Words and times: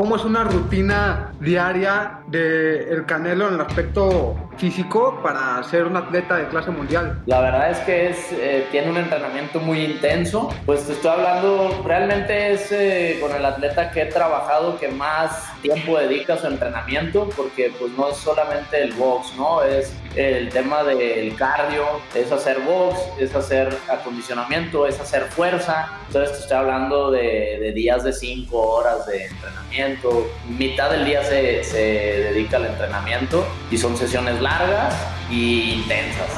cómo 0.00 0.16
es 0.16 0.24
una 0.24 0.44
rutina 0.44 1.30
diaria 1.40 2.19
del 2.30 2.86
el 2.90 3.06
Canelo 3.06 3.48
en 3.48 3.54
el 3.54 3.60
aspecto 3.60 4.36
físico 4.56 5.20
para 5.22 5.62
ser 5.64 5.86
un 5.86 5.96
atleta 5.96 6.36
de 6.36 6.48
clase 6.48 6.70
mundial? 6.70 7.22
La 7.26 7.40
verdad 7.40 7.70
es 7.70 7.78
que 7.78 8.10
es, 8.10 8.32
eh, 8.32 8.66
tiene 8.70 8.90
un 8.90 8.98
entrenamiento 8.98 9.58
muy 9.58 9.84
intenso. 9.84 10.50
Pues 10.66 10.86
te 10.86 10.92
estoy 10.92 11.10
hablando, 11.10 11.82
realmente 11.84 12.52
es 12.52 12.70
eh, 12.70 13.18
con 13.20 13.34
el 13.34 13.44
atleta 13.44 13.90
que 13.90 14.02
he 14.02 14.06
trabajado 14.06 14.78
que 14.78 14.88
más 14.88 15.50
tiempo 15.62 15.98
dedica 15.98 16.34
a 16.34 16.38
su 16.38 16.46
entrenamiento, 16.46 17.28
porque 17.36 17.72
pues 17.78 17.92
no 17.92 18.10
es 18.10 18.16
solamente 18.16 18.82
el 18.82 18.92
box, 18.92 19.34
¿no? 19.36 19.62
Es 19.62 19.92
el 20.14 20.48
tema 20.50 20.82
del 20.82 21.34
cardio, 21.36 21.84
es 22.14 22.30
hacer 22.32 22.58
box, 22.60 22.98
es 23.18 23.34
hacer 23.34 23.76
acondicionamiento, 23.88 24.86
es 24.86 25.00
hacer 25.00 25.22
fuerza. 25.24 25.88
Entonces 26.08 26.36
te 26.36 26.42
estoy 26.42 26.56
hablando 26.58 27.10
de, 27.10 27.58
de 27.60 27.72
días 27.72 28.04
de 28.04 28.12
5 28.12 28.56
horas 28.56 29.06
de 29.06 29.26
entrenamiento. 29.26 30.28
Mitad 30.48 30.90
del 30.90 31.04
día 31.04 31.22
se, 31.22 31.62
se 31.62 32.19
dedica 32.20 32.56
al 32.56 32.66
entrenamiento 32.66 33.46
y 33.70 33.78
son 33.78 33.96
sesiones 33.96 34.40
largas 34.40 34.94
y 35.30 35.72
intensas. 35.72 36.28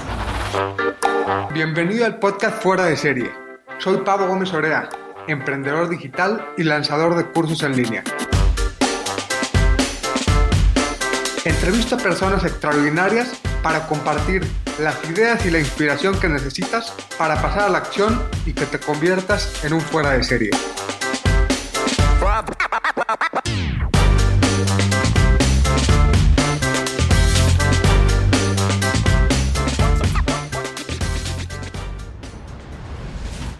Bienvenido 1.53 2.07
al 2.07 2.19
podcast 2.19 2.63
Fuera 2.63 2.85
de 2.85 2.97
Serie. 2.97 3.31
Soy 3.79 3.99
Pablo 3.99 4.29
Gómez 4.29 4.53
Orea, 4.53 4.89
emprendedor 5.29 5.89
digital 5.89 6.47
y 6.57 6.65
lanzador 6.65 7.17
de 7.17 7.25
cursos 7.25 7.63
en 7.63 7.77
línea. 7.77 8.05
Entrevisto 11.45 11.97
a 11.97 11.99
personas 11.99 12.45
extraordinarias 12.45 13.41
para 13.63 13.87
compartir 13.87 14.47
las 14.79 14.97
ideas 15.11 15.45
y 15.45 15.51
la 15.51 15.59
inspiración 15.59 16.19
que 16.21 16.29
necesitas 16.29 16.93
para 17.19 17.41
pasar 17.41 17.63
a 17.63 17.69
la 17.69 17.79
acción 17.79 18.23
y 18.47 18.53
que 18.53 18.67
te 18.67 18.79
conviertas 18.79 19.65
en 19.65 19.73
un 19.73 19.81
fuera 19.81 20.11
de 20.11 20.23
serie. 20.23 20.51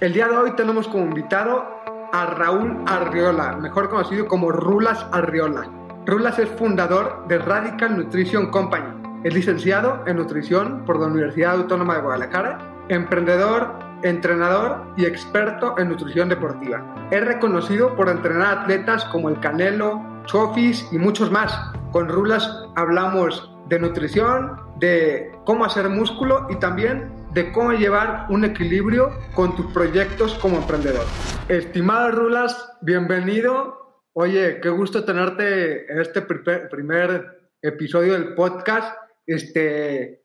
El 0.03 0.15
día 0.15 0.27
de 0.27 0.37
hoy 0.37 0.51
tenemos 0.57 0.89
como 0.89 1.05
invitado 1.05 1.65
a 2.13 2.27
Raúl 2.27 2.77
Arriola, 2.87 3.57
mejor 3.59 3.89
conocido 3.89 4.27
como 4.27 4.51
Rulas 4.51 5.07
Arriola. 5.13 5.71
Rulas 6.07 6.41
es 6.41 6.49
fundador 6.49 7.25
de 7.29 7.39
Radical 7.39 7.97
Nutrition 7.97 8.51
Company. 8.51 9.21
Es 9.23 9.33
licenciado 9.33 10.03
en 10.09 10.17
nutrición 10.17 10.85
por 10.85 10.99
la 10.99 11.07
Universidad 11.07 11.53
Autónoma 11.53 11.95
de 11.95 12.01
Guadalajara, 12.01 12.59
emprendedor, 12.89 13.79
entrenador 14.03 14.93
y 14.97 15.05
experto 15.05 15.79
en 15.79 15.91
nutrición 15.91 16.29
deportiva. 16.29 16.83
Es 17.13 17.25
reconocido 17.25 17.95
por 17.95 18.09
entrenar 18.09 18.59
atletas 18.59 19.05
como 19.05 19.29
el 19.29 19.39
Canelo, 19.39 20.03
Chofis 20.27 20.85
y 20.91 20.99
muchos 20.99 21.31
más. 21.31 21.57
Con 21.93 22.09
Rulas 22.09 22.51
hablamos 22.75 23.55
de 23.69 23.79
nutrición, 23.79 24.57
de 24.81 25.31
cómo 25.45 25.65
hacer 25.65 25.89
músculo 25.89 26.49
y 26.51 26.57
también 26.57 27.12
de 27.33 27.51
cómo 27.51 27.73
llevar 27.73 28.27
un 28.29 28.45
equilibrio 28.45 29.11
con 29.35 29.57
tus 29.57 29.73
proyectos 29.73 30.35
como 30.35 30.59
emprendedor. 30.59 31.07
Estimado 31.49 32.11
Rulas, 32.11 32.77
bienvenido. 32.83 34.03
Oye, 34.13 34.61
qué 34.61 34.69
gusto 34.69 35.05
tenerte 35.05 35.91
en 35.91 36.01
este 36.01 36.21
primer 36.23 37.51
episodio 37.63 38.13
del 38.13 38.35
podcast. 38.35 38.95
Este, 39.27 40.25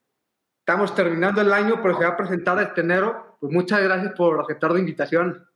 estamos 0.60 0.94
terminando 0.96 1.40
el 1.40 1.54
año, 1.54 1.80
pero 1.82 1.98
se 1.98 2.04
va 2.04 2.12
a 2.12 2.18
presentar 2.18 2.60
este 2.62 2.82
enero. 2.82 3.38
Pues 3.40 3.54
muchas 3.54 3.82
gracias 3.82 4.14
por 4.14 4.42
aceptar 4.42 4.72
la 4.72 4.80
invitación. 4.80 5.48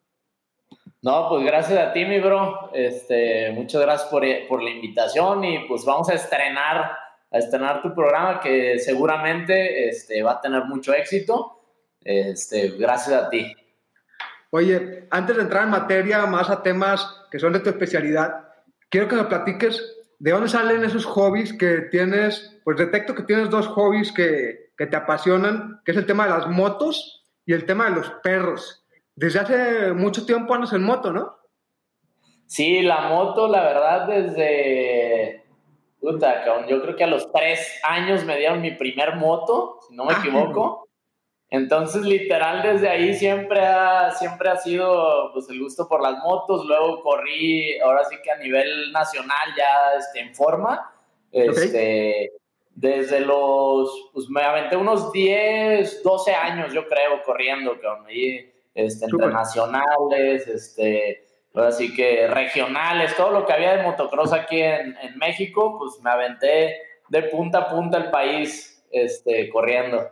No, 1.01 1.27
pues 1.27 1.43
gracias 1.43 1.79
a 1.79 1.91
ti, 1.91 2.05
mi 2.05 2.21
bro. 2.21 2.69
Este, 2.73 3.51
muchas 3.51 3.81
gracias 3.81 4.09
por, 4.09 4.23
por 4.47 4.63
la 4.63 4.69
invitación 4.69 5.43
y 5.43 5.67
pues 5.67 5.83
vamos 5.83 6.07
a 6.09 6.13
estrenar 6.13 7.00
a 7.31 7.37
estrenar 7.37 7.81
tu 7.81 7.95
programa 7.95 8.39
que 8.41 8.77
seguramente 8.79 9.87
este, 9.87 10.21
va 10.21 10.33
a 10.33 10.41
tener 10.41 10.65
mucho 10.65 10.93
éxito. 10.93 11.59
Este, 12.03 12.71
gracias 12.71 13.23
a 13.23 13.29
ti. 13.29 13.55
Oye, 14.49 15.07
antes 15.11 15.37
de 15.37 15.43
entrar 15.43 15.63
en 15.63 15.69
materia, 15.69 16.25
más 16.25 16.49
a 16.49 16.61
temas 16.61 17.25
que 17.31 17.39
son 17.39 17.53
de 17.53 17.61
tu 17.61 17.69
especialidad, 17.69 18.49
quiero 18.89 19.07
que 19.07 19.15
me 19.15 19.23
platiques 19.23 19.81
de 20.19 20.31
dónde 20.31 20.49
salen 20.49 20.83
esos 20.83 21.05
hobbies 21.05 21.53
que 21.53 21.87
tienes. 21.89 22.59
Pues 22.65 22.77
detecto 22.77 23.15
que 23.15 23.23
tienes 23.23 23.49
dos 23.49 23.67
hobbies 23.67 24.11
que, 24.11 24.71
que 24.77 24.87
te 24.87 24.97
apasionan, 24.97 25.81
que 25.85 25.91
es 25.91 25.97
el 25.97 26.05
tema 26.05 26.25
de 26.25 26.31
las 26.31 26.47
motos 26.47 27.23
y 27.45 27.53
el 27.53 27.65
tema 27.65 27.85
de 27.85 27.95
los 27.95 28.09
perros. 28.23 28.85
Desde 29.15 29.39
hace 29.39 29.93
mucho 29.93 30.25
tiempo 30.25 30.53
andas 30.53 30.73
en 30.73 30.83
moto, 30.83 31.13
¿no? 31.13 31.37
Sí, 32.45 32.81
la 32.81 33.07
moto, 33.07 33.47
la 33.47 33.63
verdad, 33.63 34.07
desde 34.07 35.10
Puta, 36.01 36.65
yo 36.67 36.81
creo 36.81 36.95
que 36.95 37.03
a 37.03 37.07
los 37.07 37.31
tres 37.31 37.79
años 37.83 38.25
me 38.25 38.35
dieron 38.37 38.59
mi 38.59 38.71
primer 38.71 39.17
moto, 39.17 39.79
si 39.87 39.95
no 39.95 40.05
me 40.05 40.13
ah, 40.13 40.17
equivoco. 40.19 40.89
Entonces, 41.51 42.01
literal, 42.01 42.63
desde 42.63 42.89
ahí 42.89 43.13
siempre 43.13 43.59
ha, 43.59 44.09
siempre 44.11 44.49
ha 44.49 44.57
sido 44.57 45.31
pues, 45.31 45.47
el 45.49 45.59
gusto 45.59 45.87
por 45.87 46.01
las 46.01 46.17
motos. 46.23 46.65
Luego 46.65 47.03
corrí, 47.03 47.77
ahora 47.81 48.03
sí 48.05 48.15
que 48.23 48.31
a 48.31 48.37
nivel 48.37 48.91
nacional 48.91 49.53
ya 49.55 49.99
este, 49.99 50.21
en 50.21 50.33
forma. 50.33 50.91
Este, 51.31 52.31
Desde 52.73 53.19
los, 53.19 54.09
pues 54.11 54.27
me 54.29 54.41
aventé 54.41 54.77
unos 54.77 55.11
10, 55.11 56.01
12 56.01 56.33
años, 56.33 56.73
yo 56.73 56.87
creo, 56.87 57.21
corriendo, 57.23 57.79
con 57.79 58.07
este, 58.73 59.05
internacionales, 59.05 60.47
este, 60.47 61.27
así 61.55 61.93
que 61.93 62.27
regionales, 62.27 63.15
todo 63.15 63.31
lo 63.31 63.45
que 63.45 63.53
había 63.53 63.77
de 63.77 63.83
motocross 63.83 64.33
aquí 64.33 64.61
en, 64.61 64.95
en, 65.01 65.17
México, 65.17 65.77
pues 65.77 66.01
me 66.01 66.09
aventé 66.09 66.77
de 67.09 67.23
punta 67.23 67.59
a 67.59 67.69
punta 67.69 67.97
el 67.97 68.09
país 68.09 68.83
este, 68.91 69.49
corriendo. 69.49 70.07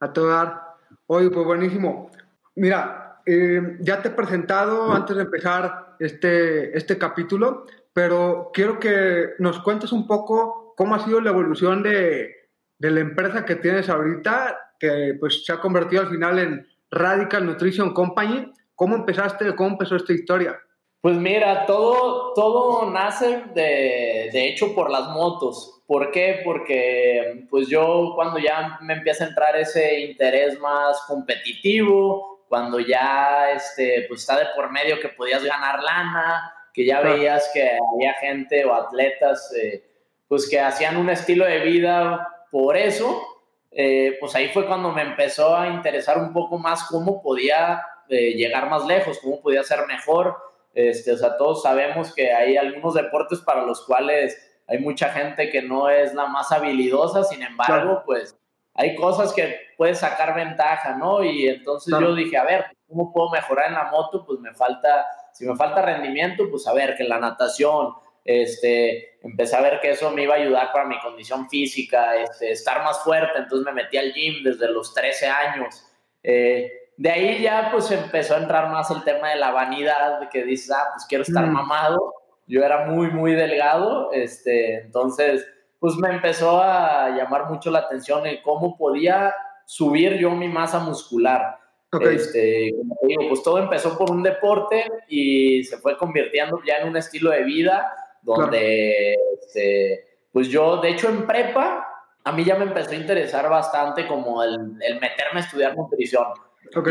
A 0.00 0.12
todo 0.12 0.28
dar. 0.28 0.60
Oye, 1.06 1.30
pues 1.30 1.44
buenísimo. 1.44 2.10
Mira, 2.54 3.20
eh, 3.26 3.76
ya 3.80 4.00
te 4.00 4.08
he 4.08 4.12
presentado 4.12 4.92
antes 4.92 5.16
de 5.16 5.22
empezar 5.22 5.96
este, 5.98 6.76
este 6.76 6.96
capítulo, 6.98 7.66
pero 7.92 8.50
quiero 8.52 8.78
que 8.78 9.30
nos 9.38 9.60
cuentes 9.60 9.92
un 9.92 10.06
poco 10.06 10.74
cómo 10.76 10.94
ha 10.94 11.04
sido 11.04 11.20
la 11.20 11.30
evolución 11.30 11.82
de, 11.82 12.48
de 12.78 12.90
la 12.90 13.00
empresa 13.00 13.44
que 13.44 13.56
tienes 13.56 13.88
ahorita, 13.88 14.74
que 14.78 15.16
pues 15.20 15.44
se 15.44 15.52
ha 15.52 15.60
convertido 15.60 16.02
al 16.02 16.08
final 16.08 16.38
en 16.38 16.66
Radical 16.90 17.44
Nutrition 17.44 17.92
Company. 17.92 18.52
¿Cómo 18.74 18.96
empezaste? 18.96 19.54
¿Cómo 19.54 19.70
empezó 19.70 19.96
esta 19.96 20.14
historia? 20.14 20.58
Pues 21.00 21.16
mira, 21.16 21.64
todo, 21.64 22.34
todo 22.34 22.90
nace 22.90 23.42
de, 23.54 24.28
de, 24.32 24.48
hecho 24.48 24.74
por 24.74 24.90
las 24.90 25.08
motos. 25.08 25.82
¿Por 25.86 26.10
qué? 26.10 26.42
Porque 26.44 27.46
pues 27.48 27.68
yo 27.68 28.12
cuando 28.14 28.38
ya 28.38 28.78
me 28.82 28.94
empieza 28.94 29.24
a 29.24 29.28
entrar 29.28 29.56
ese 29.56 30.00
interés 30.00 30.58
más 30.60 31.00
competitivo, 31.06 32.44
cuando 32.50 32.80
ya 32.80 33.50
este, 33.52 34.06
pues 34.08 34.20
está 34.20 34.36
de 34.36 34.46
por 34.54 34.70
medio 34.70 35.00
que 35.00 35.08
podías 35.08 35.42
ganar 35.42 35.82
lana, 35.82 36.52
que 36.74 36.84
ya 36.84 37.00
veías 37.00 37.48
que 37.54 37.78
había 37.94 38.12
gente 38.14 38.64
o 38.64 38.74
atletas 38.74 39.52
eh, 39.56 39.84
pues 40.28 40.48
que 40.50 40.60
hacían 40.60 40.96
un 40.96 41.08
estilo 41.10 41.46
de 41.46 41.60
vida 41.60 42.46
por 42.50 42.76
eso, 42.76 43.22
eh, 43.70 44.16
pues 44.20 44.34
ahí 44.34 44.48
fue 44.48 44.66
cuando 44.66 44.90
me 44.92 45.02
empezó 45.02 45.56
a 45.56 45.68
interesar 45.68 46.18
un 46.18 46.32
poco 46.32 46.58
más 46.58 46.84
cómo 46.88 47.22
podía 47.22 47.82
eh, 48.08 48.32
llegar 48.34 48.68
más 48.68 48.84
lejos, 48.84 49.18
cómo 49.20 49.40
podía 49.40 49.62
ser 49.62 49.86
mejor 49.86 50.49
este, 50.74 51.12
o 51.12 51.16
sea, 51.16 51.36
todos 51.36 51.62
sabemos 51.62 52.14
que 52.14 52.32
hay 52.32 52.56
algunos 52.56 52.94
deportes 52.94 53.40
para 53.40 53.64
los 53.64 53.84
cuales 53.84 54.36
hay 54.66 54.78
mucha 54.78 55.10
gente 55.10 55.50
que 55.50 55.62
no 55.62 55.90
es 55.90 56.14
la 56.14 56.26
más 56.26 56.52
habilidosa, 56.52 57.24
sin 57.24 57.42
embargo, 57.42 58.02
pues 58.06 58.36
hay 58.74 58.94
cosas 58.94 59.32
que 59.32 59.56
puedes 59.76 59.98
sacar 59.98 60.34
ventaja, 60.34 60.96
¿no? 60.96 61.24
Y 61.24 61.48
entonces 61.48 61.92
yo 61.98 62.14
dije, 62.14 62.36
a 62.36 62.44
ver, 62.44 62.66
¿cómo 62.86 63.12
puedo 63.12 63.30
mejorar 63.30 63.68
en 63.68 63.74
la 63.74 63.90
moto? 63.90 64.24
Pues 64.24 64.38
me 64.38 64.54
falta, 64.54 65.06
si 65.32 65.44
me 65.44 65.56
falta 65.56 65.82
rendimiento, 65.82 66.48
pues 66.48 66.66
a 66.68 66.72
ver, 66.72 66.96
que 66.96 67.04
la 67.04 67.18
natación, 67.18 67.94
este, 68.24 69.18
empecé 69.22 69.56
a 69.56 69.60
ver 69.60 69.80
que 69.80 69.90
eso 69.90 70.10
me 70.12 70.22
iba 70.22 70.34
a 70.34 70.38
ayudar 70.38 70.72
para 70.72 70.86
mi 70.86 71.00
condición 71.00 71.48
física, 71.48 72.14
este, 72.16 72.52
estar 72.52 72.84
más 72.84 73.02
fuerte, 73.02 73.38
entonces 73.38 73.66
me 73.66 73.82
metí 73.82 73.96
al 73.96 74.12
gym 74.12 74.44
desde 74.44 74.70
los 74.70 74.94
13 74.94 75.26
años. 75.26 75.84
Eh, 76.22 76.79
de 77.00 77.10
ahí 77.10 77.42
ya 77.42 77.70
pues 77.72 77.90
empezó 77.90 78.34
a 78.34 78.40
entrar 78.40 78.70
más 78.70 78.90
el 78.90 79.02
tema 79.02 79.30
de 79.30 79.36
la 79.36 79.52
vanidad, 79.52 80.28
que 80.28 80.44
dices, 80.44 80.70
ah, 80.70 80.90
pues 80.92 81.06
quiero 81.08 81.22
estar 81.22 81.46
mm. 81.46 81.50
mamado. 81.50 82.12
Yo 82.46 82.62
era 82.62 82.84
muy, 82.84 83.10
muy 83.10 83.32
delgado, 83.32 84.12
este, 84.12 84.82
entonces 84.82 85.46
pues 85.78 85.96
me 85.96 86.10
empezó 86.10 86.60
a 86.60 87.08
llamar 87.16 87.48
mucho 87.48 87.70
la 87.70 87.78
atención 87.78 88.26
el 88.26 88.42
cómo 88.42 88.76
podía 88.76 89.34
subir 89.64 90.18
yo 90.18 90.30
mi 90.32 90.48
masa 90.48 90.78
muscular. 90.80 91.56
Este, 92.02 92.74
como 92.76 92.94
te 93.00 93.06
digo, 93.06 93.28
pues 93.28 93.42
todo 93.42 93.56
empezó 93.56 93.96
por 93.96 94.10
un 94.10 94.22
deporte 94.22 94.84
y 95.08 95.64
se 95.64 95.78
fue 95.78 95.96
convirtiendo 95.96 96.60
ya 96.66 96.80
en 96.80 96.88
un 96.88 96.98
estilo 96.98 97.30
de 97.30 97.44
vida 97.44 97.94
donde, 98.20 99.14
este, 99.40 100.18
pues 100.30 100.48
yo, 100.48 100.82
de 100.82 100.90
hecho 100.90 101.08
en 101.08 101.26
prepa, 101.26 101.88
a 102.24 102.32
mí 102.32 102.44
ya 102.44 102.56
me 102.56 102.64
empezó 102.64 102.90
a 102.90 102.96
interesar 102.96 103.48
bastante 103.48 104.06
como 104.06 104.42
el, 104.44 104.76
el 104.82 105.00
meterme 105.00 105.40
a 105.40 105.44
estudiar 105.44 105.74
nutrición 105.74 106.26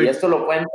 Y 0.02 0.08
esto 0.08 0.28
lo 0.28 0.46
cuento 0.46 0.70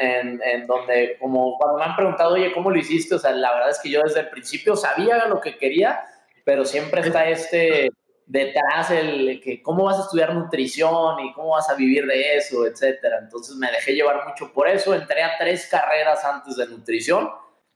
en, 0.00 0.40
en, 0.42 0.66
donde, 0.66 1.16
como 1.18 1.56
cuando 1.58 1.78
me 1.78 1.84
han 1.84 1.96
preguntado, 1.96 2.34
oye, 2.34 2.52
¿cómo 2.52 2.70
lo 2.70 2.78
hiciste? 2.78 3.14
O 3.14 3.18
sea, 3.18 3.32
la 3.32 3.52
verdad 3.52 3.70
es 3.70 3.80
que 3.80 3.90
yo 3.90 4.02
desde 4.02 4.20
el 4.20 4.30
principio 4.30 4.76
sabía 4.76 5.26
lo 5.26 5.40
que 5.40 5.56
quería, 5.56 6.04
pero 6.44 6.64
siempre 6.64 7.00
está 7.00 7.28
este 7.28 7.88
detrás 8.26 8.90
el 8.90 9.40
que 9.42 9.62
cómo 9.62 9.84
vas 9.84 9.98
a 9.98 10.02
estudiar 10.02 10.34
nutrición 10.34 11.20
y 11.20 11.32
cómo 11.34 11.50
vas 11.50 11.68
a 11.68 11.74
vivir 11.74 12.06
de 12.06 12.36
eso, 12.36 12.66
etcétera. 12.66 13.18
Entonces 13.22 13.56
me 13.56 13.70
dejé 13.70 13.94
llevar 13.94 14.26
mucho 14.26 14.52
por 14.52 14.68
eso. 14.68 14.94
Entré 14.94 15.22
a 15.22 15.36
tres 15.38 15.66
carreras 15.66 16.24
antes 16.24 16.56
de 16.56 16.66
nutrición. 16.66 17.30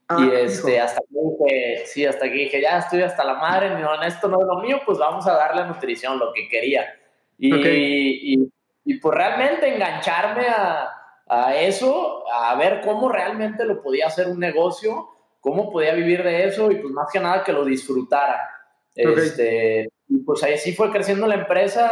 Ah, 0.09 0.17
y 0.19 0.35
este, 0.35 0.79
hasta 0.79 1.01
que 1.01 1.19
dije, 1.19 1.85
sí, 1.85 2.05
hasta 2.05 2.25
que 2.25 2.33
dije, 2.33 2.61
ya 2.61 2.79
estoy 2.79 3.01
hasta 3.01 3.25
la 3.25 3.33
madre, 3.35 3.69
no, 3.71 4.01
esto 4.01 4.29
no 4.29 4.39
es 4.39 4.47
lo 4.47 4.59
mío, 4.59 4.79
pues 4.85 4.97
vamos 4.97 5.27
a 5.27 5.33
darle 5.33 5.63
a 5.63 5.65
nutrición 5.65 6.17
lo 6.17 6.31
que 6.31 6.47
quería. 6.47 6.95
Y, 7.37 7.53
y, 7.53 8.49
y, 8.87 8.99
pues 8.99 9.17
realmente 9.17 9.73
engancharme 9.73 10.47
a, 10.47 10.89
a, 11.27 11.55
eso, 11.55 12.23
a 12.31 12.55
ver 12.55 12.81
cómo 12.81 13.09
realmente 13.09 13.65
lo 13.65 13.81
podía 13.81 14.07
hacer 14.07 14.27
un 14.27 14.39
negocio, 14.39 15.09
cómo 15.41 15.71
podía 15.71 15.93
vivir 15.93 16.23
de 16.23 16.45
eso 16.45 16.71
y 16.71 16.75
pues 16.75 16.93
más 16.93 17.07
que 17.11 17.19
nada 17.19 17.43
que 17.43 17.53
lo 17.53 17.65
disfrutara. 17.65 18.49
Este, 18.95 19.89
y 20.07 20.17
pues 20.19 20.43
ahí 20.43 20.57
sí 20.57 20.73
fue 20.73 20.91
creciendo 20.91 21.27
la 21.27 21.35
empresa. 21.35 21.91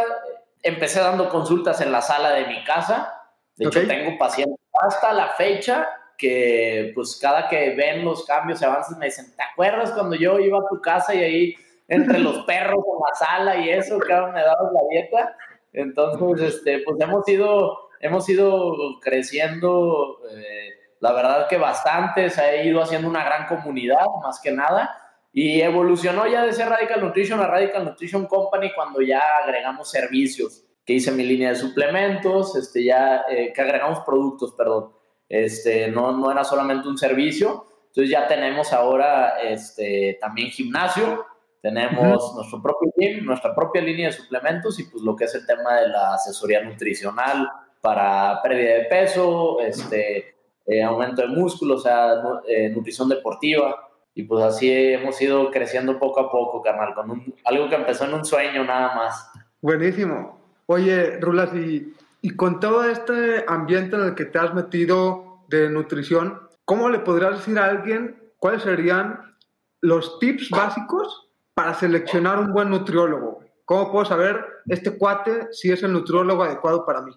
Empecé 0.62 1.00
dando 1.00 1.28
consultas 1.28 1.80
en 1.80 1.92
la 1.92 2.02
sala 2.02 2.30
de 2.30 2.46
mi 2.46 2.64
casa. 2.64 3.12
De 3.56 3.66
hecho, 3.66 3.86
tengo 3.86 4.18
pacientes 4.18 4.58
hasta 4.72 5.12
la 5.12 5.28
fecha 5.28 5.88
que 6.18 6.92
pues 6.94 7.18
cada 7.20 7.48
que 7.48 7.74
ven 7.74 8.04
los 8.04 8.24
cambios 8.24 8.60
y 8.60 8.64
avances 8.64 8.96
me 8.96 9.06
dicen, 9.06 9.34
¿te 9.36 9.42
acuerdas 9.42 9.92
cuando 9.92 10.16
yo 10.16 10.38
iba 10.38 10.58
a 10.58 10.68
tu 10.68 10.80
casa 10.80 11.14
y 11.14 11.22
ahí 11.22 11.54
entre 11.88 12.18
los 12.18 12.38
perros 12.46 12.84
en 12.84 13.00
la 13.06 13.14
sala 13.14 13.56
y 13.56 13.70
eso, 13.70 13.98
que 13.98 14.12
me 14.12 14.42
dabas 14.42 14.72
la 14.72 14.80
dieta? 14.90 15.36
Entonces, 15.76 16.54
este, 16.54 16.78
pues 16.78 16.98
hemos 17.00 17.28
ido, 17.28 17.90
hemos 18.00 18.26
ido 18.30 18.98
creciendo, 18.98 20.20
eh, 20.30 20.70
la 21.00 21.12
verdad 21.12 21.48
que 21.48 21.58
bastante, 21.58 22.30
se 22.30 22.40
ha 22.40 22.64
ido 22.64 22.80
haciendo 22.80 23.08
una 23.08 23.22
gran 23.22 23.46
comunidad, 23.46 24.06
más 24.22 24.40
que 24.40 24.52
nada, 24.52 24.90
y 25.34 25.60
evolucionó 25.60 26.26
ya 26.26 26.46
de 26.46 26.54
ser 26.54 26.70
Radical 26.70 27.02
Nutrition 27.02 27.40
a 27.40 27.46
Radical 27.46 27.84
Nutrition 27.84 28.26
Company 28.26 28.72
cuando 28.74 29.02
ya 29.02 29.20
agregamos 29.44 29.90
servicios, 29.90 30.64
que 30.82 30.94
hice 30.94 31.12
mi 31.12 31.24
línea 31.24 31.50
de 31.50 31.56
suplementos, 31.56 32.56
este, 32.56 32.82
ya, 32.82 33.26
eh, 33.28 33.52
que 33.54 33.60
agregamos 33.60 34.00
productos, 34.00 34.54
perdón. 34.56 34.92
Este, 35.28 35.88
no, 35.88 36.16
no 36.16 36.30
era 36.30 36.42
solamente 36.42 36.88
un 36.88 36.96
servicio. 36.96 37.66
Entonces 37.88 38.10
ya 38.10 38.26
tenemos 38.26 38.72
ahora 38.72 39.40
este, 39.42 40.16
también 40.20 40.48
gimnasio, 40.48 41.26
tenemos 41.66 42.32
nuestro 42.36 42.62
propio 42.62 42.92
gym, 42.96 43.24
nuestra 43.24 43.52
propia 43.52 43.82
línea 43.82 44.06
de 44.06 44.12
suplementos 44.12 44.78
y 44.78 44.84
pues 44.84 45.02
lo 45.02 45.16
que 45.16 45.24
es 45.24 45.34
el 45.34 45.44
tema 45.44 45.74
de 45.74 45.88
la 45.88 46.14
asesoría 46.14 46.62
nutricional 46.62 47.50
para 47.80 48.40
pérdida 48.40 48.74
de 48.74 48.84
peso, 48.84 49.60
este, 49.60 50.36
eh, 50.64 50.82
aumento 50.84 51.22
de 51.22 51.28
músculo, 51.28 51.74
o 51.74 51.80
sea, 51.80 52.22
eh, 52.46 52.68
nutrición 52.68 53.08
deportiva. 53.08 53.88
Y 54.14 54.22
pues 54.22 54.44
así 54.44 54.72
hemos 54.72 55.20
ido 55.20 55.50
creciendo 55.50 55.98
poco 55.98 56.20
a 56.20 56.30
poco, 56.30 56.62
carnal, 56.62 56.94
con 56.94 57.34
algo 57.44 57.68
que 57.68 57.74
empezó 57.74 58.04
en 58.04 58.14
un 58.14 58.24
sueño 58.24 58.62
nada 58.62 58.94
más. 58.94 59.28
Buenísimo. 59.60 60.38
Oye, 60.66 61.18
Rulas, 61.18 61.52
y, 61.52 61.92
y 62.22 62.30
con 62.36 62.60
todo 62.60 62.84
este 62.84 63.44
ambiente 63.48 63.96
en 63.96 64.02
el 64.04 64.14
que 64.14 64.24
te 64.24 64.38
has 64.38 64.54
metido 64.54 65.40
de 65.48 65.68
nutrición, 65.68 66.40
¿cómo 66.64 66.88
le 66.90 67.00
podrías 67.00 67.38
decir 67.38 67.58
a 67.58 67.66
alguien 67.66 68.16
cuáles 68.38 68.62
serían 68.62 69.34
los 69.80 70.20
tips 70.20 70.50
básicos 70.50 71.25
para 71.56 71.72
seleccionar 71.72 72.38
un 72.38 72.52
buen 72.52 72.68
nutriólogo? 72.68 73.40
¿Cómo 73.64 73.90
puedo 73.90 74.04
saber 74.04 74.44
este 74.68 74.96
cuate 74.96 75.52
si 75.52 75.72
es 75.72 75.82
el 75.82 75.92
nutriólogo 75.92 76.42
adecuado 76.42 76.84
para 76.84 77.00
mí? 77.00 77.12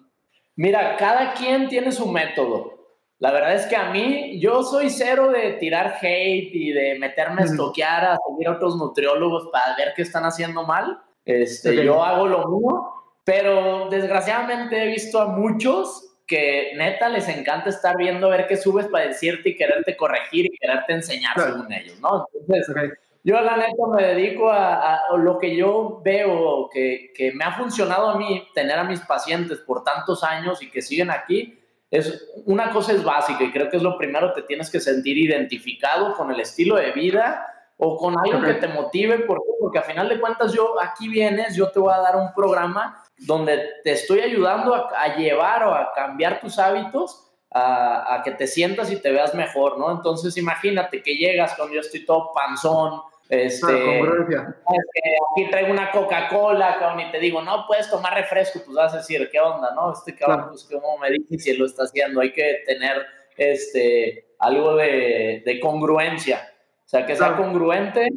Mira, 0.56 0.96
cada 0.96 1.34
quien 1.34 1.68
tiene 1.68 1.92
su 1.92 2.10
método. 2.10 2.80
La 3.18 3.32
verdad 3.32 3.54
es 3.54 3.66
que 3.66 3.76
a 3.76 3.90
mí, 3.90 4.40
yo 4.40 4.62
soy 4.62 4.88
cero 4.88 5.28
de 5.28 5.52
tirar 5.60 5.98
hate 6.00 6.54
y 6.54 6.72
de 6.72 6.98
meterme 6.98 7.42
a 7.42 7.44
estoquear, 7.44 8.04
a 8.06 8.18
seguir 8.26 8.48
a 8.48 8.52
otros 8.52 8.78
nutriólogos 8.78 9.50
para 9.52 9.76
ver 9.76 9.92
qué 9.94 10.02
están 10.02 10.24
haciendo 10.24 10.64
mal. 10.64 10.98
Este, 11.26 11.84
Yo 11.84 12.02
hago 12.02 12.26
lo 12.26 12.48
mío, 12.48 12.94
pero 13.24 13.90
desgraciadamente 13.90 14.82
he 14.82 14.86
visto 14.86 15.20
a 15.20 15.26
muchos 15.26 16.16
que 16.26 16.72
neta 16.76 17.10
les 17.10 17.28
encanta 17.28 17.68
estar 17.68 17.94
viendo 17.98 18.28
a 18.28 18.30
ver 18.30 18.46
qué 18.46 18.56
subes 18.56 18.86
para 18.86 19.06
decirte 19.06 19.50
y 19.50 19.56
quererte 19.56 19.98
corregir 19.98 20.46
y 20.46 20.56
quererte 20.56 20.94
enseñar 20.94 21.38
según 21.38 21.70
ellos, 21.70 22.00
¿no? 22.00 22.26
Entonces, 22.32 22.96
yo 23.22 23.40
la 23.40 23.56
neta 23.56 23.86
me 23.94 24.02
dedico 24.02 24.50
a, 24.50 24.94
a, 24.96 25.16
lo 25.16 25.38
que 25.38 25.54
yo 25.56 26.00
veo 26.04 26.68
que, 26.72 27.12
que 27.14 27.32
me 27.32 27.44
ha 27.44 27.52
funcionado 27.52 28.10
a 28.10 28.18
mí, 28.18 28.46
tener 28.54 28.78
a 28.78 28.84
mis 28.84 29.00
pacientes 29.00 29.58
por 29.58 29.84
tantos 29.84 30.24
años 30.24 30.62
y 30.62 30.70
que 30.70 30.82
siguen 30.82 31.10
aquí, 31.10 31.58
es 31.90 32.30
una 32.46 32.70
cosa 32.70 32.92
es 32.92 33.02
básica 33.02 33.42
y 33.44 33.50
creo 33.50 33.68
que 33.68 33.76
es 33.76 33.82
lo 33.82 33.98
primero, 33.98 34.32
te 34.32 34.42
tienes 34.42 34.70
que 34.70 34.80
sentir 34.80 35.18
identificado 35.18 36.14
con 36.14 36.30
el 36.30 36.40
estilo 36.40 36.76
de 36.76 36.92
vida 36.92 37.46
o 37.76 37.96
con 37.96 38.14
algo 38.18 38.42
que 38.42 38.54
te 38.54 38.68
motive, 38.68 39.20
¿por 39.20 39.40
porque 39.60 39.78
a 39.78 39.82
final 39.82 40.08
de 40.08 40.18
cuentas 40.18 40.52
yo 40.52 40.80
aquí 40.80 41.08
vienes, 41.08 41.54
yo 41.54 41.70
te 41.70 41.78
voy 41.78 41.92
a 41.92 41.98
dar 41.98 42.16
un 42.16 42.32
programa 42.32 43.04
donde 43.18 43.62
te 43.84 43.92
estoy 43.92 44.20
ayudando 44.20 44.74
a, 44.74 45.16
llevar 45.16 45.64
o 45.64 45.74
a 45.74 45.92
cambiar 45.94 46.40
tus 46.40 46.58
hábitos. 46.58 47.29
A, 47.52 48.14
a, 48.14 48.22
que 48.22 48.30
te 48.30 48.46
sientas 48.46 48.92
y 48.92 48.96
te 49.02 49.10
veas 49.10 49.34
mejor, 49.34 49.76
¿no? 49.76 49.90
Entonces 49.90 50.36
imagínate 50.36 51.02
que 51.02 51.16
llegas 51.16 51.54
cuando 51.56 51.74
yo 51.74 51.80
estoy 51.80 52.04
todo 52.04 52.30
panzón, 52.32 53.00
este, 53.30 54.00
aquí 54.02 55.48
traigo 55.50 55.70
una 55.70 55.92
Coca-Cola, 55.92 56.78
cabrón, 56.80 57.00
y 57.00 57.12
te 57.12 57.20
digo, 57.20 57.40
no 57.40 57.64
puedes 57.68 57.88
tomar 57.88 58.14
refresco, 58.14 58.60
pues 58.64 58.76
vas 58.76 58.92
a 58.92 58.96
decir, 58.96 59.28
¿qué 59.30 59.38
onda, 59.38 59.72
no? 59.72 59.92
Este 59.92 60.16
cabrón, 60.16 60.48
pues, 60.48 60.64
¿cómo 60.64 60.98
me 60.98 61.10
dice 61.10 61.38
si 61.38 61.56
lo 61.56 61.66
está 61.66 61.84
haciendo? 61.84 62.20
Hay 62.20 62.32
que 62.32 62.64
tener 62.66 63.06
este, 63.36 64.34
algo 64.40 64.74
de, 64.74 65.44
de 65.46 65.60
congruencia. 65.60 66.40
O 66.84 66.88
sea, 66.88 67.06
que 67.06 67.14
sea 67.14 67.36
congruente 67.36 68.08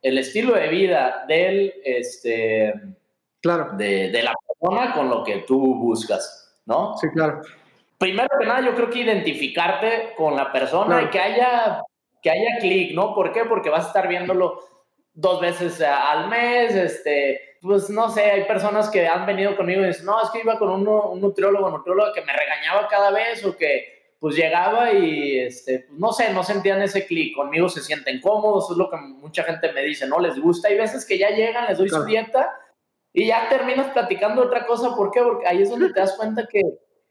el 0.00 0.16
estilo 0.16 0.54
de 0.54 0.68
vida 0.68 1.26
del, 1.28 1.74
este, 1.84 2.72
claro. 3.42 3.72
de, 3.76 4.10
de 4.10 4.22
la 4.22 4.32
persona 4.48 4.94
con 4.94 5.10
lo 5.10 5.22
que 5.22 5.44
tú 5.46 5.74
buscas, 5.74 6.56
¿no? 6.64 6.96
Sí, 6.96 7.08
claro. 7.12 7.42
Primero 8.02 8.28
que 8.36 8.46
nada, 8.46 8.62
yo 8.62 8.74
creo 8.74 8.90
que 8.90 8.98
identificarte 8.98 10.14
con 10.16 10.34
la 10.34 10.50
persona 10.50 11.02
y 11.02 11.06
que 11.06 11.20
haya 11.20 11.80
que 12.20 12.30
haya 12.30 12.58
clic, 12.58 12.96
¿no? 12.96 13.14
¿Por 13.14 13.32
qué? 13.32 13.44
Porque 13.44 13.70
vas 13.70 13.84
a 13.84 13.86
estar 13.86 14.08
viéndolo 14.08 14.58
dos 15.14 15.40
veces 15.40 15.80
al 15.80 16.28
mes, 16.28 16.74
este, 16.74 17.58
pues 17.60 17.88
no 17.90 18.10
sé, 18.10 18.22
hay 18.22 18.42
personas 18.42 18.90
que 18.90 19.06
han 19.06 19.24
venido 19.24 19.56
conmigo 19.56 19.82
y 19.82 19.86
dicen, 19.86 20.06
no, 20.06 20.20
es 20.20 20.30
que 20.30 20.40
iba 20.40 20.58
con 20.58 20.70
un, 20.70 20.88
un 20.88 21.20
nutriólogo, 21.20 21.70
nutriólogo 21.70 22.12
que 22.12 22.22
me 22.22 22.32
regañaba 22.32 22.88
cada 22.88 23.12
vez 23.12 23.44
o 23.44 23.56
que 23.56 24.16
pues 24.18 24.34
llegaba 24.34 24.92
y, 24.92 25.38
este, 25.38 25.84
pues, 25.86 26.00
no 26.00 26.12
sé, 26.12 26.32
no 26.32 26.42
sentían 26.42 26.82
ese 26.82 27.06
clic, 27.06 27.36
conmigo 27.36 27.68
se 27.68 27.82
sienten 27.82 28.20
cómodos, 28.20 28.68
es 28.68 28.76
lo 28.78 28.90
que 28.90 28.96
mucha 28.96 29.44
gente 29.44 29.70
me 29.72 29.82
dice, 29.82 30.08
no 30.08 30.18
les 30.18 30.40
gusta, 30.40 30.66
hay 30.66 30.76
veces 30.76 31.06
que 31.06 31.18
ya 31.18 31.30
llegan, 31.30 31.68
les 31.68 31.78
doy 31.78 31.88
su 31.88 32.04
dieta 32.04 32.52
y 33.12 33.28
ya 33.28 33.48
terminas 33.48 33.92
platicando 33.92 34.42
otra 34.42 34.66
cosa, 34.66 34.96
¿por 34.96 35.12
qué? 35.12 35.22
Porque 35.22 35.46
ahí 35.46 35.62
es 35.62 35.70
donde 35.70 35.92
te 35.92 36.00
das 36.00 36.16
cuenta 36.16 36.48
que 36.50 36.62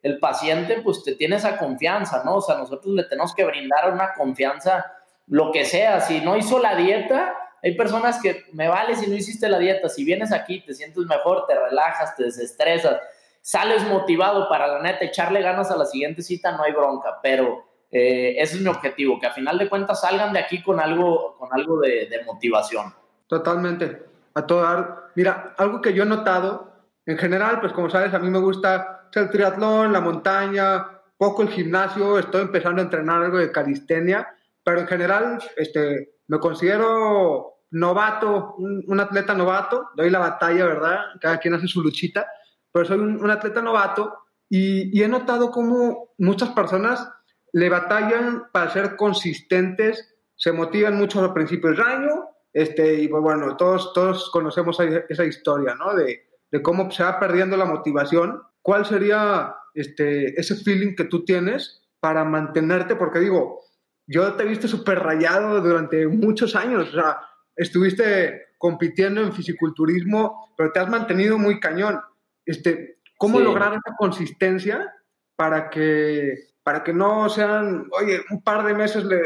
el 0.01 0.19
paciente 0.19 0.81
pues 0.81 1.03
te 1.03 1.15
tiene 1.15 1.35
esa 1.35 1.57
confianza, 1.57 2.23
¿no? 2.23 2.35
O 2.35 2.41
sea, 2.41 2.57
nosotros 2.57 2.93
le 2.95 3.03
tenemos 3.03 3.33
que 3.35 3.45
brindar 3.45 3.93
una 3.93 4.13
confianza 4.13 4.85
lo 5.27 5.51
que 5.51 5.65
sea, 5.65 6.01
si 6.01 6.19
no 6.21 6.35
hizo 6.35 6.59
la 6.59 6.75
dieta, 6.75 7.35
hay 7.63 7.75
personas 7.75 8.21
que 8.21 8.45
me 8.53 8.67
vale 8.67 8.95
si 8.95 9.09
no 9.09 9.15
hiciste 9.15 9.47
la 9.47 9.59
dieta, 9.59 9.87
si 9.87 10.03
vienes 10.03 10.31
aquí, 10.31 10.61
te 10.61 10.73
sientes 10.73 11.05
mejor, 11.05 11.45
te 11.47 11.57
relajas, 11.57 12.15
te 12.15 12.23
desestresas, 12.23 12.99
sales 13.41 13.83
motivado 13.87 14.49
para 14.49 14.67
la 14.67 14.81
neta, 14.81 15.05
echarle 15.05 15.41
ganas 15.41 15.71
a 15.71 15.77
la 15.77 15.85
siguiente 15.85 16.21
cita, 16.21 16.51
no 16.51 16.63
hay 16.63 16.73
bronca, 16.73 17.19
pero 17.21 17.63
eh, 17.91 18.35
ese 18.37 18.55
es 18.55 18.61
mi 18.61 18.67
objetivo, 18.67 19.19
que 19.19 19.27
a 19.27 19.31
final 19.31 19.57
de 19.57 19.69
cuentas 19.69 20.01
salgan 20.01 20.33
de 20.33 20.39
aquí 20.39 20.63
con 20.63 20.79
algo, 20.79 21.35
con 21.37 21.49
algo 21.51 21.79
de, 21.79 22.09
motivación. 22.25 22.93
Totalmente, 23.27 24.01
a 24.33 24.45
todo 24.45 24.63
dar. 24.63 25.11
Mira, 25.15 25.53
algo 25.57 25.81
que 25.81 25.93
yo 25.93 26.03
he 26.03 26.07
notado, 26.07 26.71
en 27.05 27.17
general, 27.17 27.59
pues 27.59 27.73
como 27.73 27.89
sabes, 27.89 28.13
a 28.13 28.19
mí 28.19 28.29
me 28.29 28.39
gusta 28.39 29.00
el 29.19 29.29
triatlón, 29.29 29.91
la 29.91 30.01
montaña, 30.01 30.87
poco 31.17 31.41
el 31.43 31.49
gimnasio, 31.49 32.17
estoy 32.17 32.41
empezando 32.41 32.81
a 32.81 32.85
entrenar 32.85 33.21
algo 33.21 33.37
de 33.37 33.51
calistenia 33.51 34.27
pero 34.63 34.81
en 34.81 34.87
general 34.87 35.39
este, 35.55 36.15
me 36.27 36.39
considero 36.39 37.59
novato, 37.71 38.55
un, 38.57 38.99
atleta 38.99 39.33
novato, 39.33 39.89
doy 39.95 40.09
la 40.09 40.19
batalla, 40.19 40.65
¿verdad? 40.65 40.99
Cada 41.19 41.37
quien 41.39 41.53
hace 41.53 41.67
su 41.67 41.81
luchita, 41.81 42.27
pero 42.71 42.85
soy 42.85 42.99
un, 42.99 43.29
atleta 43.29 43.61
novato 43.61 44.13
y, 44.49 45.01
he 45.01 45.07
notado 45.07 45.51
cómo 45.51 46.13
muchas 46.17 46.49
personas 46.49 47.09
le 47.53 47.69
batallan 47.69 48.49
para 48.51 48.71
ser 48.71 48.95
consistentes, 48.95 50.15
se 50.35 50.51
motivan 50.51 50.97
mucho 50.97 51.23
al 51.23 51.33
principio 51.33 51.71
del 51.71 51.81
año, 51.81 52.27
este, 52.53 52.95
y 52.95 53.07
pues 53.07 53.23
bueno, 53.23 53.55
todos, 53.55 53.93
todos 53.93 54.29
conocemos 54.31 54.77
esa 55.09 55.23
historia, 55.23 55.75
¿no? 55.75 55.93
De, 55.93 56.29
de 56.51 56.61
cómo 56.61 56.91
se 56.91 57.03
va 57.03 57.19
perdiendo 57.19 57.55
la 57.55 57.65
motivación. 57.65 58.41
¿Cuál 58.61 58.85
sería 58.85 59.55
este, 59.73 60.39
ese 60.39 60.55
feeling 60.55 60.95
que 60.95 61.05
tú 61.05 61.25
tienes 61.25 61.81
para 61.99 62.23
mantenerte? 62.23 62.95
Porque 62.95 63.19
digo, 63.19 63.61
yo 64.07 64.33
te 64.33 64.43
he 64.43 64.47
visto 64.47 64.67
súper 64.67 64.99
rayado 64.99 65.61
durante 65.61 66.07
muchos 66.07 66.55
años. 66.55 66.89
O 66.89 66.91
sea, 66.91 67.17
estuviste 67.55 68.47
compitiendo 68.57 69.21
en 69.21 69.33
fisiculturismo, 69.33 70.53
pero 70.55 70.71
te 70.71 70.79
has 70.79 70.89
mantenido 70.89 71.37
muy 71.37 71.59
cañón. 71.59 71.99
Este, 72.45 72.99
¿Cómo 73.17 73.39
lograr 73.39 73.73
esa 73.73 73.95
consistencia 73.97 74.93
para 75.35 75.69
que, 75.69 76.35
para 76.63 76.83
que 76.83 76.93
no 76.93 77.29
sean, 77.29 77.87
oye, 77.99 78.21
un 78.29 78.43
par 78.43 78.65
de 78.65 78.73
meses 78.73 79.03
le, 79.05 79.21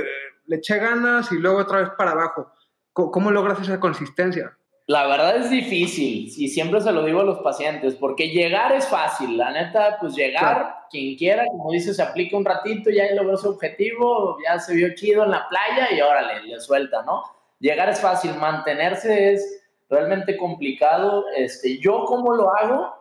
le 0.45 0.55
eché 0.57 0.77
ganas 0.77 1.31
y 1.31 1.37
luego 1.37 1.59
otra 1.59 1.79
vez 1.79 1.89
para 1.97 2.11
abajo? 2.11 2.51
¿Cómo, 2.95 3.29
logras 3.29 3.59
esa 3.59 3.77
consistencia? 3.77 4.57
La 4.87 5.07
verdad 5.07 5.37
es 5.37 5.49
difícil 5.49 6.31
y 6.37 6.47
siempre 6.47 6.79
se 6.79 6.91
lo 6.91 7.03
digo 7.03 7.21
a 7.21 7.23
los 7.23 7.39
pacientes, 7.39 7.95
porque 7.95 8.29
llegar 8.29 8.71
es 8.71 8.87
fácil, 8.87 9.35
la 9.35 9.51
neta, 9.51 9.97
pues 9.99 10.15
llegar, 10.15 10.75
quien 10.91 11.15
quiera, 11.15 11.43
como 11.47 11.71
dice, 11.71 11.91
se 11.91 12.03
aplica 12.03 12.37
un 12.37 12.45
ratito, 12.45 12.91
ya 12.91 13.11
logró 13.15 13.35
su 13.35 13.49
objetivo, 13.49 14.37
ya 14.45 14.59
se 14.59 14.75
vio 14.75 14.93
chido 14.93 15.23
en 15.23 15.31
la 15.31 15.49
playa 15.49 15.91
y 15.91 16.01
órale, 16.01 16.43
le 16.43 16.59
suelta, 16.59 17.01
¿no? 17.01 17.23
Llegar 17.59 17.89
es 17.89 17.99
fácil, 17.99 18.35
mantenerse 18.35 19.33
es 19.33 19.63
realmente 19.89 20.37
complicado. 20.37 21.25
Este, 21.35 21.79
yo 21.79 22.05
cómo 22.05 22.35
lo 22.35 22.55
hago, 22.55 22.93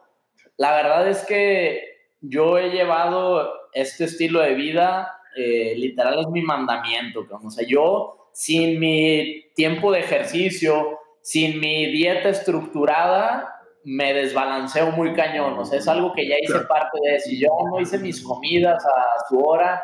la 0.57 0.75
verdad 0.75 1.07
es 1.07 1.23
que 1.27 1.83
yo 2.23 2.57
he 2.57 2.71
llevado 2.71 3.53
este 3.75 4.05
estilo 4.05 4.41
de 4.41 4.55
vida, 4.55 5.21
eh, 5.37 5.75
literal 5.77 6.21
es 6.21 6.29
mi 6.29 6.41
mandamiento, 6.41 7.27
o 7.31 7.51
sea, 7.51 7.67
yo 7.67 8.31
sin 8.33 8.81
mi 8.81 9.51
tiempo 9.55 9.93
de 9.93 10.01
ejercicio, 10.01 10.99
sin 11.25 11.59
mi 11.59 11.87
dieta 11.87 12.29
estructurada, 12.29 13.59
me 13.83 14.13
desbalanceo 14.13 14.91
muy 14.91 15.15
cañón. 15.15 15.59
O 15.59 15.65
sea, 15.65 15.79
es 15.79 15.89
algo 15.89 16.13
que 16.13 16.29
ya 16.29 16.37
hice 16.39 16.61
parte 16.69 16.99
de. 17.03 17.19
Si 17.19 17.41
yo 17.41 17.49
no 17.65 17.81
hice 17.81 17.99
mis 17.99 18.23
comidas 18.23 18.85
a 18.85 19.27
su 19.27 19.41
hora, 19.41 19.83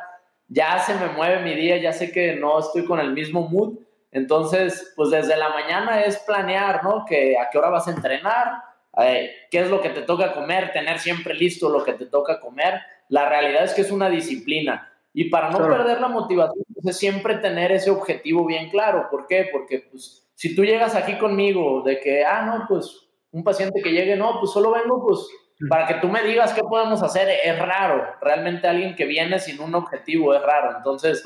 ya 0.49 0.79
se 0.81 0.93
me 0.95 1.09
mueve 1.09 1.43
mi 1.43 1.55
día, 1.55 1.79
ya 1.79 1.95
sé 1.95 2.13
que 2.13 2.35
no 2.35 2.59
estoy 2.59 2.85
con 2.85 3.01
el 3.01 3.15
mismo 3.15 3.49
mood. 3.49 3.79
Entonces, 4.13 4.93
pues 4.95 5.09
desde 5.09 5.35
la 5.39 5.49
mañana 5.49 6.03
es 6.03 6.19
planear, 6.19 6.85
¿no? 6.85 7.07
Que 7.09 7.39
a 7.39 7.49
qué 7.49 7.57
hora 7.57 7.71
vas 7.71 7.89
a 7.89 7.93
entrenar, 7.93 8.63
eh, 8.99 9.31
qué 9.51 9.61
es 9.61 9.71
lo 9.71 9.81
que 9.81 9.89
te 9.89 10.03
toca 10.03 10.35
comer, 10.35 10.73
tener 10.73 10.99
siempre 10.99 11.33
listo 11.33 11.71
lo 11.71 11.83
que 11.83 11.95
te 11.95 12.05
toca 12.05 12.39
comer. 12.39 12.83
La 13.09 13.31
realidad 13.31 13.65
es 13.65 13.73
que 13.73 13.81
es 13.81 13.91
una 13.91 14.11
disciplina. 14.11 14.93
Y 15.15 15.31
para 15.31 15.51
no 15.51 15.59
perder 15.59 16.03
la 16.03 16.09
motivación, 16.09 16.67
pues 16.75 16.87
es 16.87 16.99
siempre 16.99 17.37
tener 17.37 17.73
ese 17.73 17.91
objetivo 17.91 18.45
bien 18.45 18.69
claro. 18.69 19.09
¿Por 19.11 19.27
qué? 19.27 19.49
Porque, 19.51 19.89
pues, 19.91 20.20
si 20.41 20.57
tú 20.57 20.65
llegas 20.65 20.95
aquí 20.95 21.19
conmigo 21.19 21.83
de 21.83 22.01
que, 22.01 22.25
ah, 22.25 22.47
no, 22.47 22.65
pues 22.67 23.11
un 23.31 23.45
paciente 23.45 23.83
que 23.83 23.93
llegue, 23.93 24.17
no, 24.17 24.39
pues 24.41 24.53
solo 24.53 24.73
vengo, 24.73 25.07
pues 25.07 25.29
para 25.69 25.87
que 25.87 25.95
tú 25.97 26.09
me 26.09 26.23
digas 26.23 26.55
qué 26.55 26.63
podemos 26.63 27.03
hacer, 27.03 27.29
es 27.45 27.59
raro. 27.59 28.07
Realmente 28.23 28.67
alguien 28.67 28.97
que 28.97 29.05
viene 29.05 29.39
sin 29.39 29.61
un 29.61 29.75
objetivo 29.75 30.33
es 30.33 30.41
raro. 30.41 30.79
Entonces, 30.79 31.23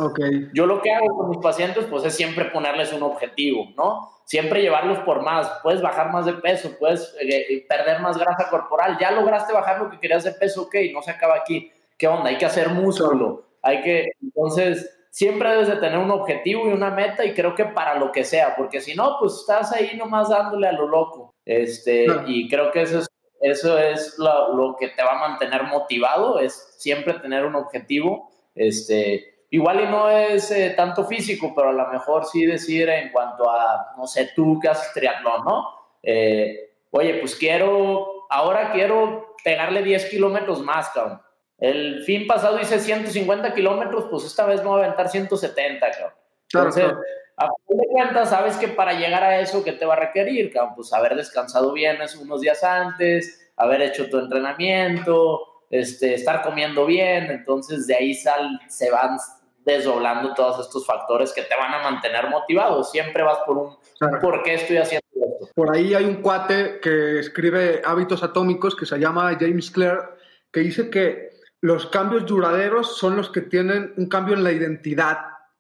yo 0.53 0.67
lo 0.67 0.83
que 0.83 0.91
hago 0.91 1.17
con 1.17 1.31
mis 1.31 1.39
pacientes, 1.39 1.85
pues 1.89 2.05
es 2.05 2.17
siempre 2.17 2.47
ponerles 2.47 2.93
un 2.93 3.05
objetivo, 3.05 3.69
¿no? 3.77 4.11
Siempre 4.25 4.63
llevarlos 4.63 4.99
por 5.05 5.23
más. 5.23 5.49
Puedes 5.63 5.81
bajar 5.81 6.11
más 6.11 6.27
de 6.27 6.33
peso, 6.33 6.73
puedes 6.77 7.15
eh, 7.21 7.47
eh, 7.51 7.67
perder 7.69 8.01
más 8.01 8.19
grasa 8.19 8.51
corporal. 8.51 8.99
Ya 9.01 9.13
lograste 9.13 9.53
bajar 9.53 9.79
lo 9.81 9.91
que 9.91 10.01
querías 10.01 10.25
de 10.25 10.33
peso, 10.33 10.63
ok, 10.63 10.75
no 10.93 11.03
se 11.03 11.13
acaba 11.13 11.37
aquí. 11.37 11.71
¿Qué 11.97 12.09
onda? 12.09 12.31
Hay 12.31 12.39
que 12.39 12.47
hacer 12.47 12.69
músculo. 12.71 13.45
Hay 13.63 13.81
que, 13.81 14.07
entonces, 14.21 14.91
siempre 15.15 15.49
debes 15.49 15.69
de 15.69 15.77
tener 15.77 15.97
un 15.97 16.11
objetivo 16.11 16.69
y 16.69 16.73
una 16.73 16.91
meta 16.91 17.25
y 17.25 17.35
creo 17.35 17.55
que 17.55 17.67
para 17.67 17.95
lo 17.95 18.11
que 18.11 18.25
sea, 18.25 18.57
porque 18.57 18.81
si 18.81 18.97
no, 18.97 19.17
pues 19.21 19.35
estás 19.35 19.71
ahí 19.71 19.97
nomás 19.97 20.29
dándole 20.29 20.67
a 20.67 20.73
lo 20.73 20.89
loco. 20.89 21.33
Este, 21.45 22.09
y 22.27 22.49
creo 22.49 22.73
que 22.73 22.83
eso 22.83 22.99
es, 22.99 23.07
eso 23.41 23.79
es 23.79 24.19
lo, 24.19 24.57
lo, 24.57 24.77
que 24.77 24.89
te 24.89 25.05
va 25.05 25.13
a 25.13 25.29
mantener 25.29 25.63
motivado, 25.63 26.41
es 26.41 26.75
siempre 26.79 27.15
tener 27.21 27.45
un 27.45 27.55
objetivo. 27.55 28.29
Este, 28.57 29.45
igual 29.51 29.83
y 29.83 29.87
no 29.87 30.11
es 30.11 30.51
eh, 30.51 30.75
tanto 30.77 31.05
físico, 31.05 31.53
pero 31.55 31.69
a 31.69 31.73
lo 31.73 31.87
mejor 31.91 32.25
sí 32.25 32.45
decir 32.45 32.89
en 32.89 33.13
cuanto 33.13 33.49
a, 33.49 33.95
no 33.97 34.09
sé, 34.09 34.33
tú 34.35 34.59
que 34.59 34.67
haces 34.67 34.93
triatlón, 34.95 35.45
¿no? 35.45 35.69
Eh, 36.03 36.73
oye, 36.91 37.19
pues 37.21 37.37
quiero, 37.37 38.27
ahora 38.31 38.73
quiero 38.73 39.37
pegarle 39.45 39.85
10 39.85 40.07
kilómetros 40.07 40.61
más, 40.61 40.91
cabrón 40.91 41.21
el 41.71 42.03
fin 42.03 42.27
pasado 42.27 42.61
hice 42.61 42.79
150 42.79 43.55
kilómetros, 43.55 44.07
pues 44.11 44.25
esta 44.25 44.45
vez 44.45 44.63
me 44.63 44.69
voy 44.69 44.83
a 44.83 44.85
aventar 44.85 45.09
170, 45.09 45.91
cabrón. 45.91 46.13
Entonces, 46.53 46.93
a 47.37 47.47
fin 47.67 47.79
de 47.79 47.87
cuentas, 47.91 48.31
sabes 48.31 48.57
que 48.57 48.69
para 48.69 48.93
llegar 48.93 49.23
a 49.23 49.41
eso, 49.41 49.65
¿qué 49.65 49.73
te 49.73 49.87
va 49.87 49.95
a 49.95 50.01
requerir, 50.01 50.53
cabrón? 50.53 50.75
Pues 50.77 50.93
haber 50.93 51.17
descansado 51.17 51.73
bien 51.73 51.97
unos 52.21 52.41
días 52.43 52.63
antes, 52.63 53.51
haber 53.57 53.81
hecho 53.81 54.11
tu 54.11 54.19
entrenamiento, 54.19 55.65
este, 55.71 56.15
estar 56.15 56.43
comiendo 56.43 56.85
bien. 56.85 57.31
Entonces, 57.31 57.87
de 57.87 57.95
ahí 57.95 58.15
sal, 58.15 58.61
se 58.69 58.91
van 58.91 59.17
desdoblando 59.65 60.35
todos 60.35 60.67
estos 60.67 60.87
factores 60.87 61.33
que 61.33 61.43
te 61.43 61.57
van 61.57 61.73
a 61.73 61.83
mantener 61.83 62.29
motivado. 62.29 62.85
Siempre 62.85 63.23
vas 63.23 63.39
por 63.47 63.57
un 63.57 63.77
por 64.21 64.43
qué 64.43 64.55
estoy 64.55 64.77
haciendo 64.77 65.07
esto. 65.15 65.49
Por 65.55 65.75
ahí 65.75 65.95
hay 65.95 66.05
un 66.05 66.21
cuate 66.21 66.79
que 66.81 67.21
escribe 67.21 67.81
hábitos 67.87 68.23
atómicos 68.23 68.77
que 68.77 68.85
se 68.85 68.99
llama 68.99 69.35
James 69.41 69.71
Clear, 69.71 70.17
que 70.53 70.61
dice 70.61 70.91
que 70.91 71.34
los 71.65 71.87
cambios 71.87 72.27
duraderos 72.27 72.99
son 72.99 73.17
los 73.17 73.31
que 73.31 73.41
tienen 73.41 73.95
un 73.97 74.07
cambio 74.07 74.35
en 74.35 74.45
la 74.45 74.53
identidad, 74.53 75.17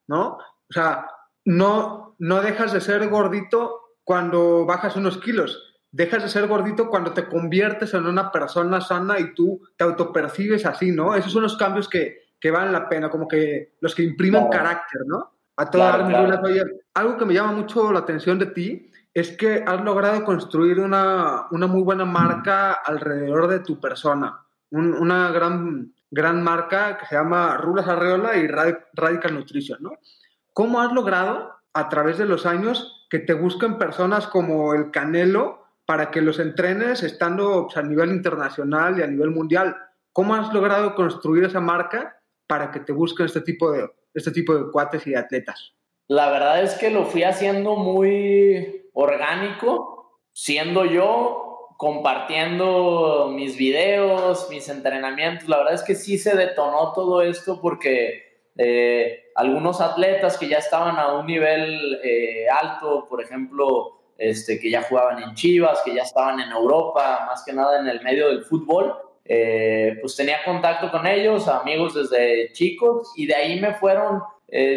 ¿no? 0.07 0.37
O 0.37 0.73
sea, 0.73 1.07
no, 1.47 2.15
no 2.19 2.43
dejas 2.43 2.75
de 2.75 2.83
ser 2.83 3.09
gordito 3.09 3.81
cuando 4.05 4.67
bajas 4.67 4.97
unos 4.97 5.17
kilos, 5.17 5.79
dejas 5.91 6.23
de 6.23 6.29
ser 6.29 6.47
gordito 6.47 6.91
cuando 6.91 7.15
te 7.15 7.27
conviertes 7.27 7.95
en 7.95 8.05
una 8.05 8.31
persona 8.31 8.83
sana 8.83 9.19
y 9.19 9.33
tú 9.33 9.63
te 9.79 9.85
autopercibes 9.85 10.67
así, 10.67 10.91
¿no? 10.91 11.15
Esos 11.15 11.33
son 11.33 11.45
los 11.45 11.57
cambios 11.57 11.89
que, 11.89 12.19
que 12.39 12.51
valen 12.51 12.73
la 12.73 12.87
pena, 12.87 13.09
como 13.09 13.27
que 13.27 13.77
los 13.81 13.95
que 13.95 14.03
imprimen 14.03 14.51
carácter, 14.51 15.01
¿no? 15.07 15.33
A 15.57 15.71
todas 15.71 15.95
algo 16.93 17.17
que 17.17 17.25
me 17.25 17.33
llama 17.33 17.53
mucho 17.53 17.91
la 17.91 18.01
atención 18.01 18.39
de 18.39 18.47
ti 18.47 18.91
es 19.15 19.35
que 19.39 19.65
has 19.67 19.83
logrado 19.83 20.23
construir 20.23 20.81
una, 20.81 21.47
una 21.51 21.67
muy 21.67 21.81
buena 21.81 22.05
marca 22.05 22.73
alrededor 22.73 23.49
de 23.49 23.61
tu 23.61 23.81
persona 23.81 24.45
una 24.71 25.31
gran, 25.31 25.95
gran 26.11 26.43
marca 26.43 26.99
que 26.99 27.07
se 27.07 27.15
llama 27.15 27.57
Rulas 27.57 27.89
Arreola 27.89 28.37
y 28.37 28.47
Radical 28.49 29.35
Nutrition, 29.35 29.83
¿no? 29.83 29.93
¿Cómo 30.53 30.81
has 30.81 30.93
logrado 30.93 31.53
a 31.73 31.89
través 31.89 32.19
de 32.19 32.27
los 32.27 32.47
años 32.47 33.07
que 33.11 33.19
te 33.19 33.35
busquen 33.35 33.79
personas 33.79 34.27
como 34.27 34.75
el 34.75 34.91
Canelo 34.91 35.65
para 35.87 36.11
que 36.11 36.23
los 36.23 36.39
entrenes 36.39 37.03
estando 37.03 37.67
pues, 37.67 37.77
a 37.77 37.83
nivel 37.83 38.11
internacional 38.11 38.99
y 38.99 39.03
a 39.03 39.07
nivel 39.07 39.31
mundial? 39.31 39.77
¿Cómo 40.13 40.35
has 40.35 40.53
logrado 40.55 40.95
construir 40.95 41.45
esa 41.45 41.61
marca 41.61 42.21
para 42.47 42.71
que 42.71 42.81
te 42.81 42.93
busquen 42.93 43.27
este 43.27 43.41
tipo 43.41 43.73
de, 43.73 43.91
este 44.15 44.31
tipo 44.31 44.55
de 44.55 44.71
cuates 44.71 45.07
y 45.07 45.15
atletas? 45.15 45.75
La 46.07 46.31
verdad 46.31 46.63
es 46.63 46.75
que 46.75 46.91
lo 46.91 47.07
fui 47.07 47.25
haciendo 47.25 47.77
muy 47.77 48.89
orgánico, 48.93 50.21
siendo 50.33 50.85
yo 50.85 51.54
compartiendo 51.77 53.31
mis 53.35 53.57
videos, 53.57 54.49
mis 54.51 54.69
entrenamientos. 54.69 55.49
La 55.49 55.59
verdad 55.59 55.75
es 55.75 55.83
que 55.83 55.95
sí 55.95 56.19
se 56.19 56.37
detonó 56.37 56.93
todo 56.93 57.23
esto 57.23 57.61
porque 57.61 58.25
eh, 58.57 59.31
algunos 59.35 59.81
atletas 59.81 60.39
que 60.39 60.49
ya 60.49 60.59
estaban 60.59 60.97
a 60.99 61.15
un 61.15 61.27
nivel 61.27 62.01
eh, 62.05 62.47
alto, 62.49 63.07
por 63.09 63.23
ejemplo, 63.23 64.01
este, 64.17 64.61
que 64.61 64.71
ya 64.71 64.83
jugaban 64.83 65.23
en 65.23 65.35
Chivas, 65.35 65.83
que 65.85 65.95
ya 65.95 66.03
estaban 66.03 66.39
en 66.41 66.53
Europa, 66.53 67.25
más 67.27 67.45
que 67.45 67.53
nada 67.53 67.81
en 67.81 67.89
el 67.89 68.01
medio 68.03 68.29
del 68.29 68.45
fútbol, 68.45 68.95
eh, 69.25 69.99
pues 70.01 70.15
tenía 70.15 70.45
contacto 70.45 70.91
con 70.91 71.07
ellos, 71.07 71.49
amigos 71.49 71.95
desde 71.95 72.53
chicos, 72.53 73.13
y 73.17 73.27
de 73.27 73.35
ahí 73.35 73.61
me 73.61 73.75
fueron 73.75 74.23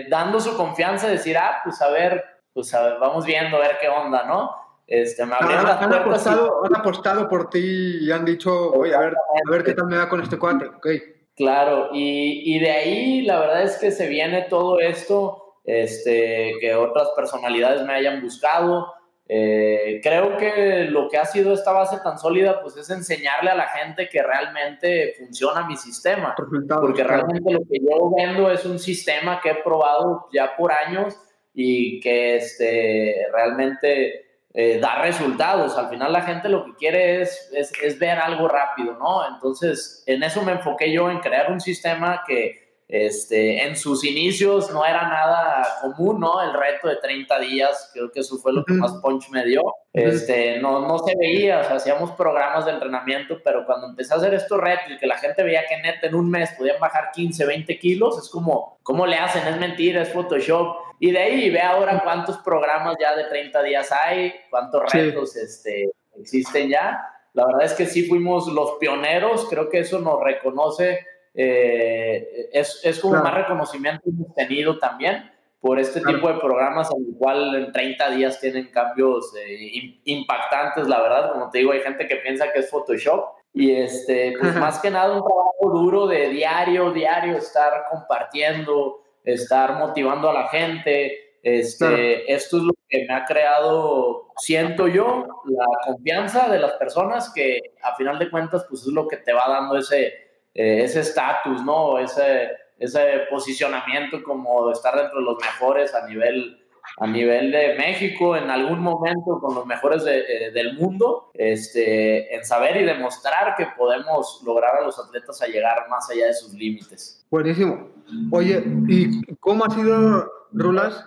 dando 0.09 0.39
su 0.39 0.57
confianza, 0.57 1.05
de 1.05 1.13
decir, 1.13 1.37
ah, 1.37 1.61
pues 1.63 1.79
a 1.83 1.91
ver, 1.91 2.25
pues 2.51 2.73
a 2.73 2.81
ver, 2.81 2.97
vamos 2.99 3.25
viendo, 3.25 3.57
a 3.57 3.59
ver 3.59 3.77
qué 3.79 3.87
onda, 3.87 4.23
¿no? 4.23 4.66
Este, 4.87 5.25
me 5.25 5.33
ah, 5.33 5.79
han, 5.81 5.93
apostado, 5.93 6.65
han 6.65 6.75
apostado 6.77 7.27
por 7.27 7.49
ti 7.49 7.97
y 7.99 8.09
han 8.09 8.23
dicho, 8.23 8.71
oye, 8.71 8.95
a 8.95 8.99
ver, 8.99 9.13
a 9.15 9.51
ver 9.51 9.63
qué 9.65 9.73
tal 9.73 9.87
me 9.87 9.97
da 9.97 10.07
con 10.07 10.21
este 10.21 10.39
cuate, 10.39 10.65
ok. 10.65 10.87
Claro, 11.35 11.89
y, 11.91 12.55
y, 12.55 12.59
de 12.59 12.71
ahí 12.71 13.21
la 13.23 13.39
verdad 13.39 13.63
es 13.63 13.77
que 13.77 13.91
se 13.91 14.07
viene 14.07 14.47
todo 14.49 14.79
esto, 14.79 15.59
este, 15.65 16.53
que 16.61 16.73
otras 16.73 17.09
personalidades 17.15 17.83
me 17.83 17.93
hayan 17.93 18.21
buscado. 18.21 18.93
Eh, 19.29 19.99
creo 20.01 20.37
que 20.37 20.85
lo 20.85 21.09
que 21.09 21.17
ha 21.17 21.25
sido 21.25 21.53
esta 21.53 21.73
base 21.73 21.97
tan 22.01 22.17
sólida, 22.17 22.61
pues 22.61 22.77
es 22.77 22.89
enseñarle 22.89 23.51
a 23.51 23.55
la 23.55 23.67
gente 23.67 24.07
que 24.07 24.23
realmente 24.23 25.15
funciona 25.19 25.67
mi 25.67 25.75
sistema. 25.75 26.33
Porque 26.35 27.03
realmente 27.03 27.51
lo 27.51 27.59
que 27.59 27.79
yo 27.81 28.09
vendo 28.15 28.49
es 28.49 28.65
un 28.65 28.79
sistema 28.79 29.41
que 29.41 29.49
he 29.49 29.55
probado 29.55 30.29
ya 30.31 30.55
por 30.55 30.71
años 30.71 31.13
y 31.53 31.99
que 31.99 32.37
este, 32.37 33.27
realmente 33.33 34.26
eh, 34.59 34.79
dar 34.79 35.03
resultados. 35.03 35.77
Al 35.77 35.87
final 35.87 36.11
la 36.11 36.23
gente 36.23 36.49
lo 36.49 36.65
que 36.65 36.73
quiere 36.73 37.21
es, 37.21 37.47
es, 37.53 37.99
ver 37.99 38.17
algo 38.17 38.47
rápido, 38.47 38.97
¿no? 38.97 39.21
Entonces, 39.31 40.03
en 40.07 40.23
eso 40.23 40.41
me 40.41 40.53
enfoqué 40.53 40.91
yo, 40.91 41.11
en 41.11 41.19
crear 41.19 41.51
un 41.51 41.61
sistema 41.61 42.23
que 42.25 42.81
este, 42.87 43.67
en 43.67 43.75
sus 43.75 44.03
inicios 44.03 44.73
no 44.73 44.83
era 44.83 45.07
nada 45.07 45.63
común, 45.83 46.19
¿no? 46.21 46.41
El 46.41 46.53
reto 46.53 46.87
de 46.87 46.95
30 46.95 47.39
días, 47.39 47.91
creo 47.93 48.11
que 48.11 48.21
eso 48.21 48.39
fue 48.39 48.51
lo 48.51 48.65
que 48.65 48.73
más 48.73 48.93
punch 48.93 49.29
me 49.29 49.45
dio. 49.45 49.61
Este, 49.93 50.57
no, 50.57 50.79
no 50.87 50.97
se 50.97 51.13
veía, 51.15 51.59
o 51.59 51.63
sea, 51.63 51.75
hacíamos 51.75 52.13
programas 52.13 52.65
de 52.65 52.71
entrenamiento, 52.71 53.39
pero 53.43 53.63
cuando 53.63 53.85
empecé 53.85 54.15
a 54.15 54.17
hacer 54.17 54.33
estos 54.33 54.59
retos 54.59 54.89
y 54.89 54.97
que 54.97 55.05
la 55.05 55.19
gente 55.19 55.43
veía 55.43 55.67
que 55.67 55.77
neta 55.77 56.07
en 56.07 56.15
un 56.15 56.31
mes 56.31 56.49
podían 56.57 56.79
bajar 56.79 57.11
15, 57.13 57.45
20 57.45 57.77
kilos, 57.77 58.17
es 58.17 58.27
como, 58.27 58.79
¿cómo 58.81 59.05
le 59.05 59.17
hacen? 59.17 59.47
Es 59.47 59.59
mentira, 59.59 60.01
es 60.01 60.11
Photoshop. 60.11 60.86
Y 60.99 61.11
de 61.11 61.19
ahí 61.19 61.49
ve 61.49 61.61
ahora 61.61 62.01
cuántos 62.03 62.37
programas 62.39 62.95
ya 62.99 63.15
de 63.15 63.25
30 63.25 63.63
días 63.63 63.91
hay, 63.91 64.33
cuántos 64.49 64.91
retos 64.91 65.35
este, 65.35 65.91
existen 66.19 66.69
ya. 66.69 67.07
La 67.33 67.45
verdad 67.45 67.65
es 67.65 67.73
que 67.73 67.85
sí 67.85 68.07
fuimos 68.07 68.47
los 68.47 68.73
pioneros, 68.79 69.47
creo 69.49 69.69
que 69.69 69.79
eso 69.79 69.99
nos 69.99 70.23
reconoce 70.23 71.05
eh, 71.39 72.49
es, 72.51 72.81
es, 72.83 72.99
como 72.99 73.21
más 73.21 73.31
reconocimiento 73.31 74.01
tenido 74.35 74.79
también 74.79 75.31
por 75.61 75.79
este 75.79 76.01
tipo 76.01 76.27
de 76.27 76.39
programas 76.39 76.89
en 76.91 77.05
el 77.05 77.15
cual 77.15 77.55
en 77.55 77.71
30 77.71 78.09
días 78.09 78.39
tienen 78.39 78.71
cambios 78.71 79.35
eh, 79.35 79.99
impactantes, 80.05 80.87
la 80.87 80.99
verdad, 80.99 81.33
como 81.33 81.51
te 81.51 81.59
digo, 81.59 81.73
hay 81.73 81.81
gente 81.81 82.07
que 82.07 82.15
piensa 82.15 82.51
que 82.51 82.59
es 82.59 82.69
Photoshop 82.71 83.35
y 83.53 83.71
este, 83.71 84.33
pues 84.39 84.55
más 84.55 84.79
que 84.79 84.89
nada 84.89 85.13
un 85.15 85.23
trabajo 85.23 85.79
duro 85.79 86.07
de 86.07 86.29
diario, 86.29 86.91
diario, 86.91 87.37
estar 87.37 87.85
compartiendo, 87.91 89.03
estar 89.33 89.77
motivando 89.77 90.29
a 90.29 90.33
la 90.33 90.47
gente, 90.47 91.39
este, 91.43 92.31
esto 92.31 92.57
es 92.57 92.63
lo 92.63 92.73
que 92.89 93.05
me 93.07 93.13
ha 93.13 93.25
creado, 93.25 94.27
siento 94.37 94.87
yo, 94.87 95.27
la 95.45 95.65
confianza 95.85 96.49
de 96.49 96.59
las 96.59 96.73
personas 96.73 97.31
que 97.33 97.59
a 97.83 97.95
final 97.95 98.19
de 98.19 98.29
cuentas 98.29 98.65
pues 98.69 98.81
es 98.81 98.87
lo 98.87 99.07
que 99.07 99.17
te 99.17 99.33
va 99.33 99.43
dando 99.47 99.77
ese 99.77 100.27
eh, 100.57 100.85
ese 100.85 101.01
estatus, 101.01 101.63
¿no? 101.63 101.99
Ese, 101.99 102.49
ese 102.79 103.27
posicionamiento 103.29 104.23
como 104.23 104.71
estar 104.71 104.95
dentro 104.95 105.19
de 105.19 105.25
los 105.25 105.37
mejores 105.39 105.93
a 105.93 106.07
nivel, 106.07 106.66
a 106.97 107.07
nivel 107.07 107.51
de 107.51 107.75
México, 107.75 108.35
en 108.35 108.49
algún 108.49 108.79
momento 108.79 109.39
con 109.39 109.55
los 109.55 109.65
mejores 109.65 110.05
eh, 110.07 110.51
del 110.53 110.75
mundo, 110.75 111.31
este, 111.33 112.35
en 112.35 112.45
saber 112.45 112.77
y 112.77 112.85
demostrar 112.85 113.55
que 113.55 113.67
podemos 113.77 114.41
lograr 114.45 114.77
a 114.77 114.85
los 114.85 114.97
atletas 114.99 115.41
a 115.41 115.47
llegar 115.47 115.87
más 115.89 116.09
allá 116.09 116.27
de 116.27 116.33
sus 116.33 116.53
límites. 116.53 117.25
Buenísimo. 117.29 117.89
Oye, 118.31 118.63
¿y 118.87 119.21
cómo 119.35 119.65
ha 119.65 119.69
sido, 119.69 120.31
Rulas, 120.53 121.05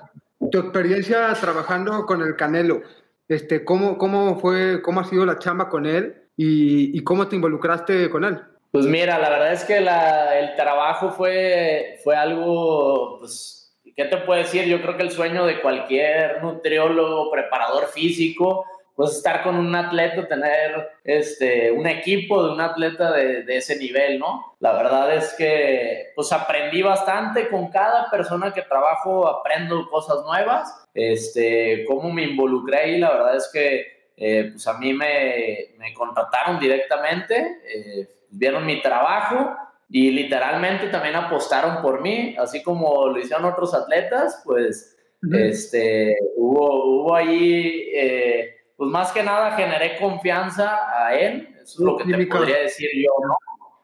tu 0.50 0.58
experiencia 0.58 1.32
trabajando 1.40 2.06
con 2.06 2.22
el 2.22 2.36
Canelo? 2.36 2.82
Este, 3.28 3.64
¿cómo, 3.64 3.96
cómo, 3.96 4.38
fue, 4.38 4.82
¿Cómo 4.82 5.00
ha 5.00 5.04
sido 5.04 5.24
la 5.24 5.38
chamba 5.38 5.68
con 5.68 5.86
él 5.86 6.28
y, 6.36 6.96
y 6.96 7.02
cómo 7.04 7.28
te 7.28 7.36
involucraste 7.36 8.10
con 8.10 8.24
él? 8.24 8.40
Pues 8.72 8.86
mira, 8.86 9.18
la 9.18 9.30
verdad 9.30 9.52
es 9.52 9.64
que 9.64 9.78
el 9.78 10.56
trabajo 10.56 11.10
fue, 11.10 11.98
fue 12.04 12.16
algo, 12.16 13.18
pues, 13.18 13.59
¿qué 14.00 14.06
te 14.06 14.16
puedo 14.16 14.40
decir? 14.40 14.64
Yo 14.64 14.80
creo 14.80 14.96
que 14.96 15.02
el 15.02 15.10
sueño 15.10 15.44
de 15.44 15.60
cualquier 15.60 16.42
nutriólogo, 16.42 17.30
preparador 17.30 17.88
físico, 17.88 18.64
pues 18.96 19.10
estar 19.10 19.42
con 19.42 19.56
un 19.56 19.74
atleta, 19.74 20.26
tener 20.26 20.88
este, 21.04 21.70
un 21.70 21.86
equipo 21.86 22.42
de 22.42 22.52
un 22.52 22.62
atleta 22.62 23.12
de, 23.12 23.42
de, 23.42 23.56
ese 23.58 23.76
nivel, 23.76 24.18
¿no? 24.18 24.56
La 24.60 24.72
verdad 24.72 25.14
es 25.14 25.34
que 25.36 26.12
pues 26.14 26.32
aprendí 26.32 26.80
bastante 26.80 27.48
con 27.48 27.70
cada 27.70 28.10
persona 28.10 28.54
que 28.54 28.62
trabajo, 28.62 29.28
aprendo 29.28 29.90
cosas 29.90 30.24
nuevas, 30.24 30.88
este, 30.94 31.84
cómo 31.86 32.10
me 32.10 32.22
involucré 32.22 32.78
ahí, 32.78 32.98
la 32.98 33.10
verdad 33.10 33.36
es 33.36 33.50
que 33.52 34.00
eh, 34.16 34.48
pues 34.52 34.66
a 34.66 34.78
mí 34.78 34.94
me, 34.94 35.74
me 35.76 35.92
contrataron 35.92 36.58
directamente. 36.58 37.60
Eh, 37.66 38.08
vieron 38.30 38.64
mi 38.64 38.80
trabajo 38.80 39.56
y 39.92 40.12
literalmente 40.12 40.86
también 40.86 41.16
apostaron 41.16 41.82
por 41.82 42.00
mí, 42.00 42.36
así 42.38 42.62
como 42.62 43.08
lo 43.08 43.18
hicieron 43.18 43.44
otros 43.44 43.74
atletas, 43.74 44.40
pues 44.44 44.96
este, 45.32 46.16
hubo, 46.36 46.84
hubo 46.84 47.14
ahí, 47.14 47.90
eh, 47.92 48.54
pues 48.76 48.88
más 48.88 49.10
que 49.10 49.24
nada 49.24 49.56
generé 49.56 49.98
confianza 49.98 51.06
a 51.06 51.14
él, 51.14 51.56
eso 51.56 51.62
es 51.62 51.80
lo 51.80 51.96
que 51.96 52.04
te 52.04 52.26
podría 52.26 52.58
decir 52.58 52.88
yo, 52.94 53.10
¿no? 53.26 53.34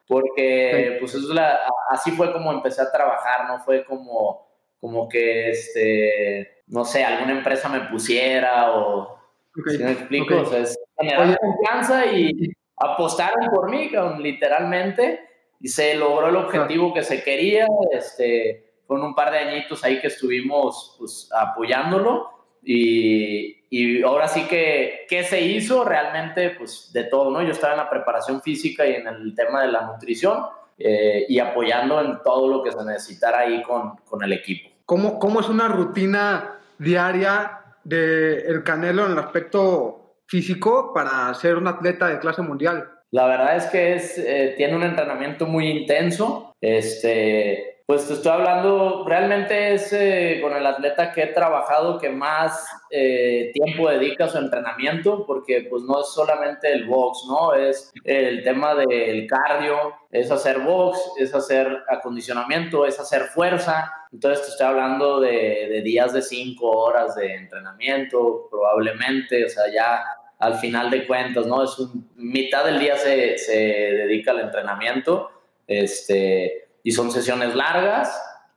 Porque 0.07 0.97
pues 1.01 1.13
eso 1.15 1.35
la, 1.35 1.59
así 1.91 2.13
fue 2.13 2.33
como 2.33 2.53
empecé 2.53 2.83
a 2.83 2.93
trabajar, 2.93 3.49
no 3.49 3.59
fue 3.59 3.85
como, 3.85 4.49
como 4.81 5.09
que, 5.09 5.51
este, 5.51 6.63
no 6.69 6.85
sé, 6.85 7.05
alguna 7.05 7.33
empresa 7.33 7.69
me 7.69 7.81
pusiera 7.81 8.77
o... 8.77 9.19
si 9.67 9.79
me 9.83 9.91
explico? 9.91 10.37
O 10.37 10.45
sea, 10.45 10.61
es 10.61 10.79
generar 10.97 11.37
confianza 11.37 12.07
y 12.07 12.53
apostaron 12.77 13.51
por 13.51 13.69
mí, 13.69 13.91
literalmente, 14.21 15.26
y 15.61 15.69
se 15.69 15.95
logró 15.95 16.29
el 16.29 16.37
objetivo 16.37 16.93
que 16.93 17.03
se 17.03 17.23
quería. 17.23 17.67
Este, 17.93 18.75
fueron 18.87 19.07
un 19.07 19.15
par 19.15 19.33
de 19.33 19.39
añitos 19.39 19.83
ahí 19.85 20.01
que 20.01 20.09
estuvimos 20.09 20.97
pues, 20.99 21.31
apoyándolo. 21.37 22.31
Y, 22.63 23.65
y, 23.71 24.03
ahora 24.03 24.27
sí 24.27 24.47
que, 24.49 25.07
¿qué 25.09 25.23
se 25.23 25.41
hizo? 25.41 25.85
Realmente, 25.85 26.51
pues 26.51 26.91
de 26.93 27.05
todo, 27.05 27.31
¿no? 27.31 27.43
Yo 27.43 27.53
estaba 27.53 27.75
en 27.75 27.79
la 27.79 27.91
preparación 27.91 28.43
física 28.43 28.87
y 28.87 28.95
en 28.95 29.07
el 29.07 29.35
tema 29.35 29.63
de 29.63 29.73
la 29.73 29.83
nutrición 29.83 30.45
eh, 30.79 31.27
y 31.29 31.39
apoyando 31.39 32.01
en 32.01 32.23
todo 32.23 32.49
lo 32.49 32.63
que 32.63 32.73
se 32.73 32.85
necesitara 32.85 33.41
ahí 33.41 33.63
con, 33.63 33.97
con 33.99 34.23
el 34.23 34.33
equipo. 34.33 34.71
¿Cómo, 34.85 35.19
¿Cómo 35.19 35.41
es 35.41 35.49
una 35.49 35.69
rutina 35.69 36.59
diaria 36.79 37.61
del 37.83 38.45
el 38.47 38.63
Canelo 38.63 39.07
en 39.07 39.13
el 39.13 39.19
aspecto 39.19 40.17
físico 40.27 40.93
para 40.93 41.33
ser 41.35 41.57
un 41.57 41.69
atleta 41.69 42.09
de 42.09 42.19
clase 42.19 42.43
mundial? 42.43 42.96
La 43.11 43.27
verdad 43.27 43.57
es 43.57 43.67
que 43.67 43.95
es, 43.95 44.19
eh, 44.19 44.55
tiene 44.57 44.77
un 44.77 44.83
entrenamiento 44.83 45.47
muy 45.47 45.69
intenso. 45.69 46.55
Este, 46.61 47.77
pues 47.87 48.09
te 48.09 48.15
estoy 48.15 48.33
hablando, 48.33 49.05
realmente 49.07 49.75
es 49.75 49.93
eh, 49.93 50.41
con 50.43 50.57
el 50.57 50.67
atleta 50.67 51.13
que 51.13 51.23
he 51.23 51.27
trabajado 51.29 52.01
que 52.01 52.09
más 52.11 52.67
eh, 52.91 53.53
tiempo 53.55 53.89
dedica 53.89 54.25
a 54.25 54.29
su 54.29 54.39
entrenamiento, 54.39 55.25
porque 55.25 55.69
pues 55.71 55.85
no 55.85 56.01
es 56.01 56.09
solamente 56.09 56.73
el 56.73 56.87
box, 56.87 57.27
¿no? 57.29 57.55
Es 57.55 57.93
el 58.03 58.43
tema 58.43 58.75
del 58.75 59.29
cardio, 59.29 59.95
es 60.11 60.33
hacer 60.33 60.59
box, 60.59 60.99
es 61.17 61.33
hacer 61.33 61.85
acondicionamiento, 61.89 62.87
es 62.87 62.99
hacer 62.99 63.23
fuerza. 63.27 63.93
Entonces 64.11 64.45
te 64.45 64.51
estoy 64.51 64.67
hablando 64.67 65.21
de, 65.21 65.69
de 65.71 65.81
días 65.83 66.13
de 66.13 66.23
cinco 66.23 66.69
horas 66.71 67.15
de 67.15 67.35
entrenamiento, 67.37 68.49
probablemente, 68.51 69.45
o 69.45 69.49
sea, 69.49 69.73
ya 69.73 70.05
al 70.39 70.55
final 70.59 70.91
de 70.91 71.07
cuentas, 71.07 71.47
¿no? 71.47 71.65
Es 71.65 71.79
un, 71.79 72.11
mitad 72.17 72.65
del 72.65 72.79
día 72.79 72.97
se, 72.97 73.39
se 73.39 73.57
dedica 73.57 74.33
al 74.33 74.41
entrenamiento, 74.41 75.31
este, 75.67 76.69
y 76.83 76.93
son 76.93 77.11
sesiones 77.11 77.55
largas 77.55 78.09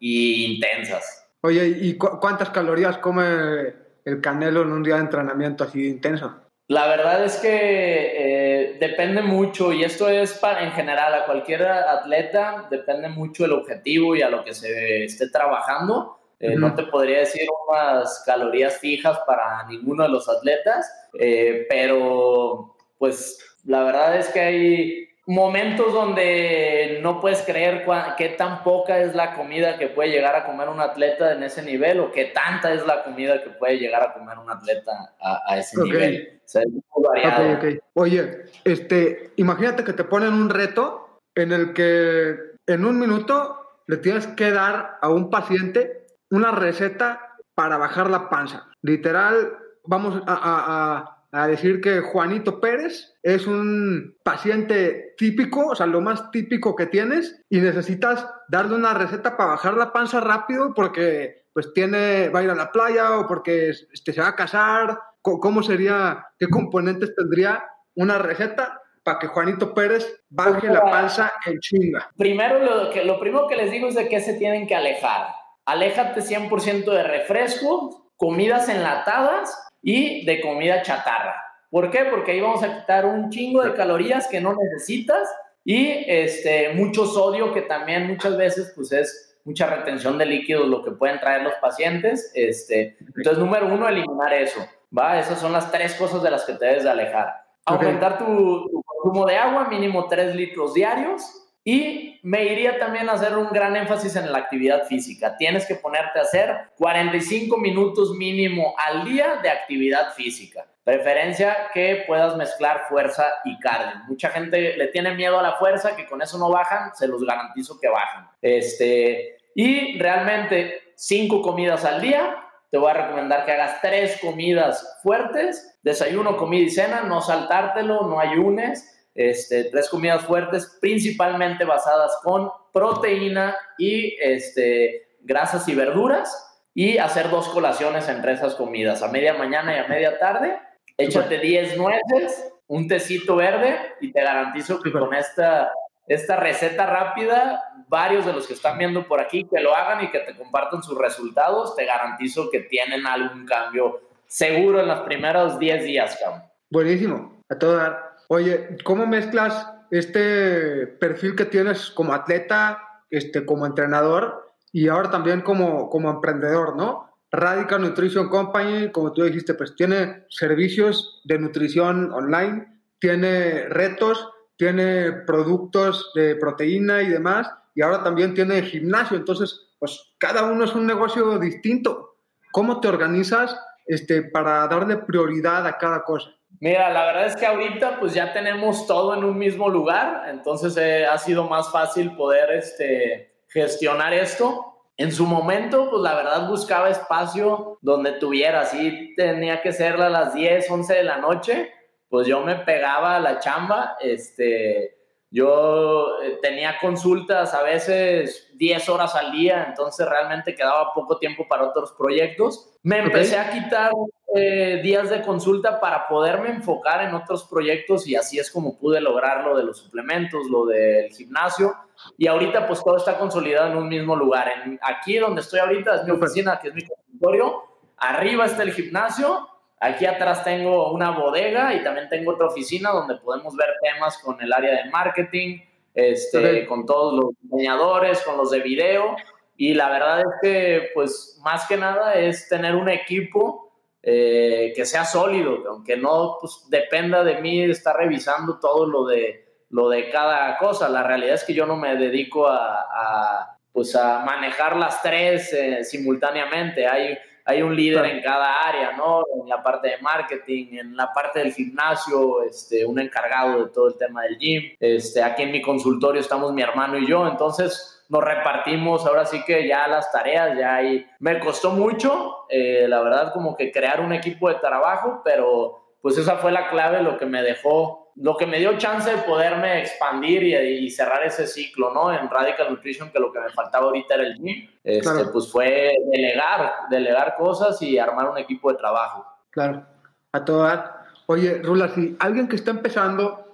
e 0.02 0.52
intensas. 0.54 1.28
Oye, 1.42 1.68
¿y 1.68 1.98
cuántas 1.98 2.50
calorías 2.50 2.98
come 2.98 3.74
el 4.06 4.22
Canelo 4.22 4.62
en 4.62 4.72
un 4.72 4.84
día 4.84 4.96
de 4.96 5.02
entrenamiento 5.02 5.64
así 5.64 5.88
intenso? 5.88 6.36
La 6.68 6.86
verdad 6.88 7.24
es 7.24 7.38
que 7.38 7.50
eh, 7.52 8.78
depende 8.80 9.24
mucho, 9.24 9.74
y 9.74 9.84
esto 9.84 10.08
es 10.08 10.34
para, 10.34 10.64
en 10.64 10.72
general 10.74 11.14
a 11.16 11.26
cualquier 11.26 11.66
atleta, 11.66 12.68
depende 12.70 13.10
mucho 13.10 13.46
el 13.46 13.54
objetivo 13.54 14.16
y 14.16 14.22
a 14.22 14.30
lo 14.30 14.44
que 14.44 14.54
se 14.54 15.06
esté 15.06 15.30
trabajando. 15.30 16.19
Eh, 16.40 16.56
no 16.56 16.74
te 16.74 16.84
podría 16.84 17.20
decir 17.20 17.48
unas 17.68 18.24
calorías 18.26 18.78
fijas 18.78 19.20
para 19.28 19.66
ninguno 19.68 20.04
de 20.04 20.10
los 20.10 20.30
atletas, 20.30 20.90
eh, 21.20 21.66
pero 21.70 22.76
pues 22.98 23.40
la 23.66 23.84
verdad 23.84 24.18
es 24.18 24.30
que 24.30 24.40
hay 24.40 25.10
momentos 25.26 25.94
donde 25.94 27.00
no 27.04 27.22
puedes 27.22 27.42
creer 27.44 27.86
qué 28.18 28.30
tan 28.30 28.64
poca 28.64 29.00
es 29.00 29.14
la 29.14 29.36
comida 29.36 29.78
que 29.78 29.88
puede 29.88 30.10
llegar 30.10 30.36
a 30.36 30.46
comer 30.46 30.70
un 30.70 30.80
atleta 30.80 31.34
en 31.34 31.44
ese 31.44 31.62
nivel 31.62 32.00
o 32.00 32.12
qué 32.12 32.26
tanta 32.26 32.74
es 32.74 32.84
la 32.88 33.04
comida 33.04 33.44
que 33.44 33.52
puede 33.52 33.78
llegar 33.78 34.02
a 34.02 34.14
comer 34.14 34.40
un 34.40 34.50
atleta 34.50 34.92
a, 35.20 35.60
ese 35.60 35.80
nivel. 35.84 36.40
O 36.44 36.48
sea, 36.48 36.64
es 36.64 36.70
muy 36.70 37.06
variado. 37.08 37.60
Oye, 37.94 38.46
este, 38.64 39.32
imagínate 39.36 39.84
que 39.84 39.94
te 39.94 40.04
ponen 40.04 40.34
un 40.34 40.50
reto 40.50 41.22
en 41.36 41.52
el 41.52 41.74
que 41.74 42.36
en 42.66 42.86
un 42.86 42.98
minuto 43.00 43.56
le 43.86 43.98
tienes 43.98 44.26
que 44.26 44.52
dar 44.52 44.98
a 45.00 45.10
un 45.10 45.30
paciente 45.30 45.99
una 46.30 46.52
receta 46.52 47.36
para 47.56 47.78
bajar 47.78 48.10
la 48.10 48.30
panza. 48.30 48.68
Literal, 48.82 49.58
vamos 49.86 50.22
a, 50.26 51.16
decir 51.48 51.80
que 51.80 52.00
Juanito 52.00 52.60
Pérez 52.60 53.14
es 53.22 53.46
un 53.46 54.16
paciente 54.24 55.14
típico, 55.18 55.68
o 55.68 55.76
sea, 55.76 55.86
lo 55.86 56.02
más 56.02 56.32
típico 56.32 56.76
que 56.76 56.88
tienes, 56.88 57.44
y 57.50 57.60
necesitas 57.60 58.28
darle 58.48 58.76
una 58.76 58.94
receta 58.94 59.38
para 59.38 59.52
bajar 59.52 59.76
la 59.76 59.92
panza 59.92 60.20
rápido 60.22 60.74
porque 60.74 61.44
pues 61.54 61.74
tiene, 61.74 62.30
va 62.30 62.40
a 62.40 62.44
ir 62.44 62.50
a 62.50 62.56
la 62.56 62.72
playa 62.72 63.18
o 63.18 63.28
porque 63.28 63.70
este, 63.70 64.14
se 64.14 64.22
va 64.22 64.30
a 64.30 64.36
casar. 64.36 64.98
¿Cómo 65.22 65.62
sería, 65.62 66.26
qué 66.40 66.48
componentes 66.48 67.14
tendría 67.14 67.64
una 67.96 68.18
receta 68.18 68.82
para 69.04 69.20
que 69.20 69.28
Juanito 69.28 69.74
Pérez 69.74 70.24
baje 70.30 70.68
la 70.68 70.82
panza 70.82 71.34
en 71.46 71.60
chinga? 71.60 72.10
Primero, 72.18 72.60
lo, 72.60 72.90
que, 72.90 73.04
lo 73.04 73.20
primero 73.20 73.48
que 73.48 73.58
les 73.58 73.70
digo 73.70 73.90
es 73.90 73.96
de 73.96 74.08
qué 74.08 74.22
se 74.22 74.36
tienen 74.36 74.66
que 74.66 74.76
alejar 74.76 75.28
aléjate 75.70 76.22
100% 76.22 76.86
de 76.86 77.04
refrescos, 77.04 78.02
comidas 78.18 78.70
enlatadas 78.70 79.56
y 79.84 80.26
de 80.26 80.42
comida 80.42 80.82
chatarra. 80.82 81.36
¿Por 81.70 81.92
qué? 81.92 82.06
Porque 82.06 82.32
ahí 82.32 82.42
vamos 82.42 82.64
a 82.64 82.80
quitar 82.80 83.06
un 83.06 83.30
chingo 83.30 83.64
de 83.64 83.76
calorías 83.76 84.28
que 84.28 84.42
no 84.42 84.56
necesitas 84.56 85.30
y 85.64 86.04
este, 86.08 86.74
mucho 86.74 87.06
sodio 87.06 87.54
que 87.54 87.62
también 87.62 88.08
muchas 88.08 88.36
veces 88.36 88.74
pues 88.76 88.92
es 88.92 89.38
mucha 89.46 89.68
retención 89.68 90.18
de 90.18 90.26
líquidos 90.26 90.68
lo 90.68 90.84
que 90.84 90.92
pueden 90.92 91.20
traer 91.20 91.44
los 91.44 91.54
pacientes. 91.62 92.32
Este, 92.34 92.98
entonces, 93.00 93.38
número 93.38 93.68
uno, 93.68 93.88
eliminar 93.88 94.34
eso. 94.34 94.66
¿va? 94.98 95.20
Esas 95.20 95.40
son 95.40 95.54
las 95.54 95.72
tres 95.72 95.94
cosas 95.94 96.24
de 96.24 96.32
las 96.32 96.46
que 96.46 96.54
te 96.54 96.66
debes 96.66 96.84
de 96.84 96.90
alejar. 96.90 97.46
Aumentar 97.66 98.18
tu, 98.18 98.26
tu 98.72 98.84
consumo 98.84 99.28
de 99.28 99.38
agua, 99.38 99.68
mínimo 99.70 100.08
3 100.08 100.34
litros 100.34 100.74
diarios 100.74 101.49
y 101.72 102.20
me 102.24 102.46
iría 102.46 102.80
también 102.80 103.08
a 103.10 103.14
hacer 103.14 103.38
un 103.38 103.50
gran 103.50 103.76
énfasis 103.76 104.16
en 104.16 104.32
la 104.32 104.40
actividad 104.40 104.88
física. 104.88 105.38
Tienes 105.38 105.68
que 105.68 105.76
ponerte 105.76 106.18
a 106.18 106.24
hacer 106.24 106.72
45 106.80 107.56
minutos 107.60 108.16
mínimo 108.18 108.74
al 108.76 109.06
día 109.06 109.36
de 109.44 109.52
actividad 109.52 110.14
física. 110.16 110.66
Preferencia 110.84 111.70
que 111.72 112.06
puedas 112.08 112.36
mezclar 112.36 112.86
fuerza 112.90 113.28
y 113.46 113.60
cardio. 113.60 114.02
Mucha 114.08 114.32
gente 114.32 114.78
le 114.78 114.88
tiene 114.88 115.14
miedo 115.14 115.38
a 115.38 115.44
la 115.44 115.58
fuerza, 115.58 115.96
que 115.96 116.08
con 116.08 116.24
eso 116.24 116.40
no 116.40 116.50
bajan, 116.50 116.96
se 116.96 117.08
los 117.08 117.24
garantizo 117.24 117.80
que 117.80 117.88
bajan. 117.88 118.28
Este, 118.42 119.38
y 119.54 120.00
realmente 120.00 120.94
cinco 120.96 121.44
comidas 121.44 121.86
al 121.86 122.02
día, 122.02 122.36
te 122.72 122.80
voy 122.80 122.90
a 122.90 122.96
recomendar 122.96 123.46
que 123.46 123.52
hagas 123.52 123.80
tres 123.80 124.18
comidas 124.20 125.00
fuertes, 125.04 125.78
desayuno, 125.84 126.36
comida 126.36 126.64
y 126.64 126.70
cena, 126.72 127.02
no 127.02 127.22
saltártelo, 127.22 128.08
no 128.08 128.20
ayunes, 128.20 128.99
este, 129.20 129.66
tres 129.66 129.90
comidas 129.90 130.24
fuertes, 130.24 130.78
principalmente 130.80 131.66
basadas 131.66 132.18
con 132.24 132.50
proteína 132.72 133.54
y 133.78 134.16
este, 134.22 135.10
grasas 135.20 135.68
y 135.68 135.76
verduras, 135.76 136.62
y 136.74 136.98
hacer 137.00 137.30
dos 137.30 137.50
colaciones 137.50 138.08
entre 138.08 138.32
esas 138.32 138.56
comidas, 138.56 139.04
a 139.04 139.10
media 139.10 139.34
mañana 139.34 139.76
y 139.76 139.80
a 139.80 139.88
media 139.90 140.18
tarde. 140.20 140.58
Échate 140.98 141.38
10 141.38 141.78
nueces, 141.78 142.50
un 142.68 142.88
tecito 142.88 143.36
verde 143.36 143.78
y 144.00 144.14
te 144.14 144.22
garantizo 144.22 144.82
que 144.82 144.90
con 144.90 145.14
esta, 145.14 145.70
esta 146.08 146.38
receta 146.38 146.86
rápida, 146.86 147.62
varios 147.90 148.26
de 148.26 148.32
los 148.32 148.48
que 148.48 148.54
están 148.54 148.78
viendo 148.78 149.06
por 149.06 149.20
aquí 149.20 149.46
que 149.54 149.60
lo 149.60 149.76
hagan 149.76 150.06
y 150.06 150.12
que 150.12 150.20
te 150.20 150.34
compartan 150.34 150.82
sus 150.82 150.98
resultados, 150.98 151.76
te 151.76 151.84
garantizo 151.84 152.50
que 152.50 152.62
tienen 152.62 153.06
algún 153.06 153.46
cambio 153.46 154.00
seguro 154.28 154.80
en 154.80 154.88
los 154.88 155.02
primeros 155.02 155.60
10 155.60 155.84
días, 155.84 156.18
cabrón. 156.24 156.44
Buenísimo, 156.70 157.44
a 157.50 157.60
todo 157.60 157.76
dar. 157.76 158.09
Oye, 158.32 158.78
¿cómo 158.84 159.08
mezclas 159.08 159.68
este 159.90 160.86
perfil 160.86 161.36
que 161.36 161.46
tienes 161.46 161.90
como 161.90 162.14
atleta, 162.14 162.78
este, 163.10 163.44
como 163.44 163.66
entrenador 163.66 164.54
y 164.72 164.88
ahora 164.88 165.10
también 165.10 165.42
como, 165.42 165.90
como 165.90 166.12
emprendedor, 166.12 166.76
¿no? 166.76 167.10
Radical 167.32 167.82
Nutrition 167.82 168.30
Company, 168.30 168.92
como 168.92 169.14
tú 169.14 169.24
dijiste, 169.24 169.56
pues 169.56 169.74
tiene 169.74 170.28
servicios 170.30 171.24
de 171.26 171.40
nutrición 171.40 172.14
online, 172.14 172.84
tiene 173.00 173.68
retos, 173.68 174.30
tiene 174.58 175.12
productos 175.26 176.12
de 176.14 176.36
proteína 176.36 177.02
y 177.02 177.10
demás, 177.10 177.50
y 177.74 177.82
ahora 177.82 178.04
también 178.04 178.36
tiene 178.36 178.62
gimnasio. 178.62 179.18
Entonces, 179.18 179.72
pues 179.80 180.14
cada 180.20 180.44
uno 180.44 180.66
es 180.66 180.76
un 180.76 180.86
negocio 180.86 181.40
distinto. 181.40 182.18
¿Cómo 182.52 182.80
te 182.80 182.90
organizas 182.90 183.60
este, 183.88 184.22
para 184.22 184.68
darle 184.68 184.98
prioridad 184.98 185.66
a 185.66 185.80
cada 185.80 186.04
cosa? 186.04 186.30
Mira, 186.60 186.90
la 186.90 187.06
verdad 187.06 187.26
es 187.28 187.36
que 187.36 187.46
ahorita 187.46 188.00
pues 188.00 188.14
ya 188.14 188.34
tenemos 188.34 188.86
todo 188.86 189.14
en 189.14 189.24
un 189.24 189.38
mismo 189.38 189.70
lugar, 189.70 190.26
entonces 190.30 190.76
eh, 190.78 191.06
ha 191.06 191.18
sido 191.18 191.46
más 191.46 191.72
fácil 191.72 192.16
poder 192.16 192.52
este, 192.52 193.34
gestionar 193.48 194.14
esto. 194.14 194.66
En 194.98 195.14
su 195.14 195.26
momento, 195.26 195.90
pues 195.90 196.02
la 196.02 196.16
verdad 196.16 196.50
buscaba 196.50 196.90
espacio 196.90 197.78
donde 197.82 198.14
tuviera, 198.14 198.66
si 198.66 199.16
tenía 199.16 199.62
que 199.62 199.72
ser 199.72 200.02
a 200.02 200.10
las 200.10 200.34
10, 200.34 200.70
11 200.70 200.94
de 200.94 201.04
la 201.04 201.18
noche, 201.18 201.72
pues 202.10 202.28
yo 202.28 202.42
me 202.42 202.56
pegaba 202.56 203.16
a 203.16 203.20
la 203.22 203.40
chamba, 203.40 203.96
este, 204.02 204.99
yo 205.32 206.22
eh, 206.24 206.40
tenía 206.42 206.80
consultas 206.80 207.54
a 207.54 207.62
veces 207.62 208.50
10 208.56 208.90
horas 208.90 209.16
al 209.16 209.32
día, 209.32 209.66
entonces 209.70 210.08
realmente 210.08 210.56
quedaba 210.56 210.94
poco 210.94 211.20
tiempo 211.20 211.48
para 211.48 211.66
otros 211.66 211.92
proyectos. 211.94 212.74
Me 212.82 212.98
empecé 212.98 213.38
a 213.38 213.52
quitar 213.52 213.92
eh, 214.36 214.80
días 214.82 215.10
de 215.10 215.22
consulta 215.22 215.80
para 215.80 216.08
poderme 216.08 216.50
enfocar 216.50 217.04
en 217.04 217.14
otros 217.14 217.44
proyectos 217.44 218.08
y 218.08 218.16
así 218.16 218.40
es 218.40 218.50
como 218.50 218.78
pude 218.78 219.02
lograr 219.02 219.44
lo 219.44 219.56
de 219.56 219.64
los 219.64 219.78
suplementos, 219.78 220.48
lo 220.50 220.66
del 220.66 221.12
gimnasio. 221.12 221.76
Y 222.18 222.26
ahorita 222.28 222.68
pues 222.68 222.84
todo 222.84 222.98
está 222.98 223.20
consolidado 223.20 223.72
en 223.72 223.78
un 223.78 223.88
mismo 223.88 224.16
lugar. 224.16 224.48
En, 224.64 224.80
aquí 224.82 225.18
donde 225.18 225.42
estoy 225.42 225.60
ahorita 225.60 225.96
es 225.96 226.04
mi 226.06 226.12
oficina, 226.12 226.60
que 226.60 226.70
es 226.70 226.74
mi 226.74 226.86
consultorio. 226.88 227.64
Arriba 227.98 228.46
está 228.46 228.64
el 228.64 228.74
gimnasio. 228.74 229.48
Aquí 229.82 230.06
atrás 230.06 230.44
tengo 230.44 230.92
una 230.92 231.12
bodega 231.12 231.74
y 231.74 231.84
también 231.84 232.10
tengo 232.10 232.34
otra 232.34 232.48
oficina 232.48 232.92
donde 232.92 233.16
podemos 233.16 233.56
ver 233.56 233.70
temas 233.82 234.18
con 234.18 234.42
el 234.42 234.52
área 234.52 234.84
de 234.84 234.90
marketing, 234.90 235.62
este, 235.94 236.66
con 236.66 236.86
todos 236.86 237.14
los 237.14 237.30
diseñadores, 237.42 238.22
con 238.24 238.36
los 238.36 238.52
de 238.52 238.60
video. 238.60 239.16
Y 239.56 239.74
la 239.74 239.90
verdad 239.90 240.20
es 240.20 240.26
que, 240.42 240.90
pues, 240.94 241.40
más 241.44 241.66
que 241.68 241.78
nada 241.78 242.14
es 242.14 242.50
tener 242.50 242.76
un 242.76 242.90
equipo 242.90 243.74
eh, 244.02 244.72
que 244.76 244.86
sea 244.86 245.04
sólido, 245.04 245.64
aunque 245.70 245.98
no 245.98 246.38
pues, 246.40 246.66
dependa 246.70 247.24
de 247.24 247.42
mí 247.42 247.64
estar 247.64 247.98
revisando 247.98 248.58
todo 248.60 248.86
lo 248.86 249.06
de, 249.06 249.46
lo 249.70 249.90
de 249.90 250.10
cada 250.10 250.58
cosa. 250.58 250.90
La 250.90 251.04
realidad 251.04 251.36
es 251.36 251.44
que 251.44 251.54
yo 251.54 251.66
no 251.66 251.78
me 251.78 251.96
dedico 251.96 252.48
a, 252.48 253.58
pues, 253.72 253.96
a 253.96 254.20
manejar 254.26 254.76
las 254.76 255.02
tres 255.02 255.54
eh, 255.54 255.84
simultáneamente. 255.84 256.88
Hay, 256.88 257.18
hay 257.50 257.64
un 257.64 257.76
líder 257.76 258.06
en 258.06 258.22
cada 258.22 258.62
área, 258.62 258.96
¿no? 258.96 259.24
En 259.42 259.50
la 259.50 259.64
parte 259.64 259.90
de 259.90 259.98
marketing, 259.98 260.68
en 260.74 260.96
la 260.96 261.12
parte 261.12 261.40
del 261.40 261.52
gimnasio, 261.52 262.44
este, 262.44 262.86
un 262.86 263.00
encargado 263.00 263.66
de 263.66 263.72
todo 263.72 263.88
el 263.88 263.98
tema 263.98 264.22
del 264.24 264.38
gym. 264.38 264.64
Este, 264.80 265.24
aquí 265.24 265.42
en 265.44 265.52
mi 265.52 265.62
consultorio 265.62 266.22
estamos 266.22 266.54
mi 266.54 266.62
hermano 266.62 267.00
y 267.00 267.08
yo, 267.08 267.28
entonces 267.28 268.04
nos 268.08 268.24
repartimos 268.24 269.06
ahora 269.06 269.26
sí 269.26 269.44
que 269.46 269.68
ya 269.68 269.88
las 269.88 270.12
tareas, 270.12 270.58
ya 270.58 270.76
ahí 270.76 271.06
me 271.20 271.40
costó 271.40 271.72
mucho, 271.72 272.46
eh, 272.50 272.86
la 272.88 273.02
verdad 273.02 273.34
como 273.34 273.58
que 273.58 273.72
crear 273.72 274.00
un 274.00 274.14
equipo 274.14 274.50
de 274.50 274.56
trabajo, 274.56 275.22
pero 275.24 275.96
pues 276.02 276.18
esa 276.18 276.38
fue 276.38 276.52
la 276.52 276.70
clave, 276.70 277.02
lo 277.02 277.18
que 277.18 277.26
me 277.26 277.42
dejó, 277.42 277.99
lo 278.22 278.36
que 278.36 278.46
me 278.46 278.60
dio 278.60 278.78
chance 278.78 279.10
de 279.10 279.18
poderme 279.20 279.80
expandir 279.80 280.44
y, 280.44 280.90
cerrar 280.90 281.24
ese 281.24 281.48
ciclo, 281.48 281.94
¿no? 281.94 282.12
En 282.12 282.30
Radical 282.30 282.70
Nutrition, 282.70 283.12
que 283.12 283.20
lo 283.20 283.32
que 283.32 283.40
me 283.40 283.50
faltaba 283.50 283.86
ahorita 283.86 284.16
era 284.16 284.24
el 284.24 284.36
gym, 284.36 284.70
este, 284.84 285.26
pues 285.32 285.52
fue 285.52 285.94
delegar, 286.12 286.72
delegar 286.90 287.36
cosas 287.38 287.82
y 287.82 287.98
armar 287.98 288.30
un 288.30 288.38
equipo 288.38 288.72
de 288.72 288.78
trabajo. 288.78 289.26
Claro, 289.52 289.86
a 290.34 290.46
toda 290.46 291.06
Oye, 291.28 291.62
Rula, 291.64 291.90
si 291.90 292.18
alguien 292.20 292.48
que 292.48 292.56
está 292.56 292.72
empezando 292.72 293.50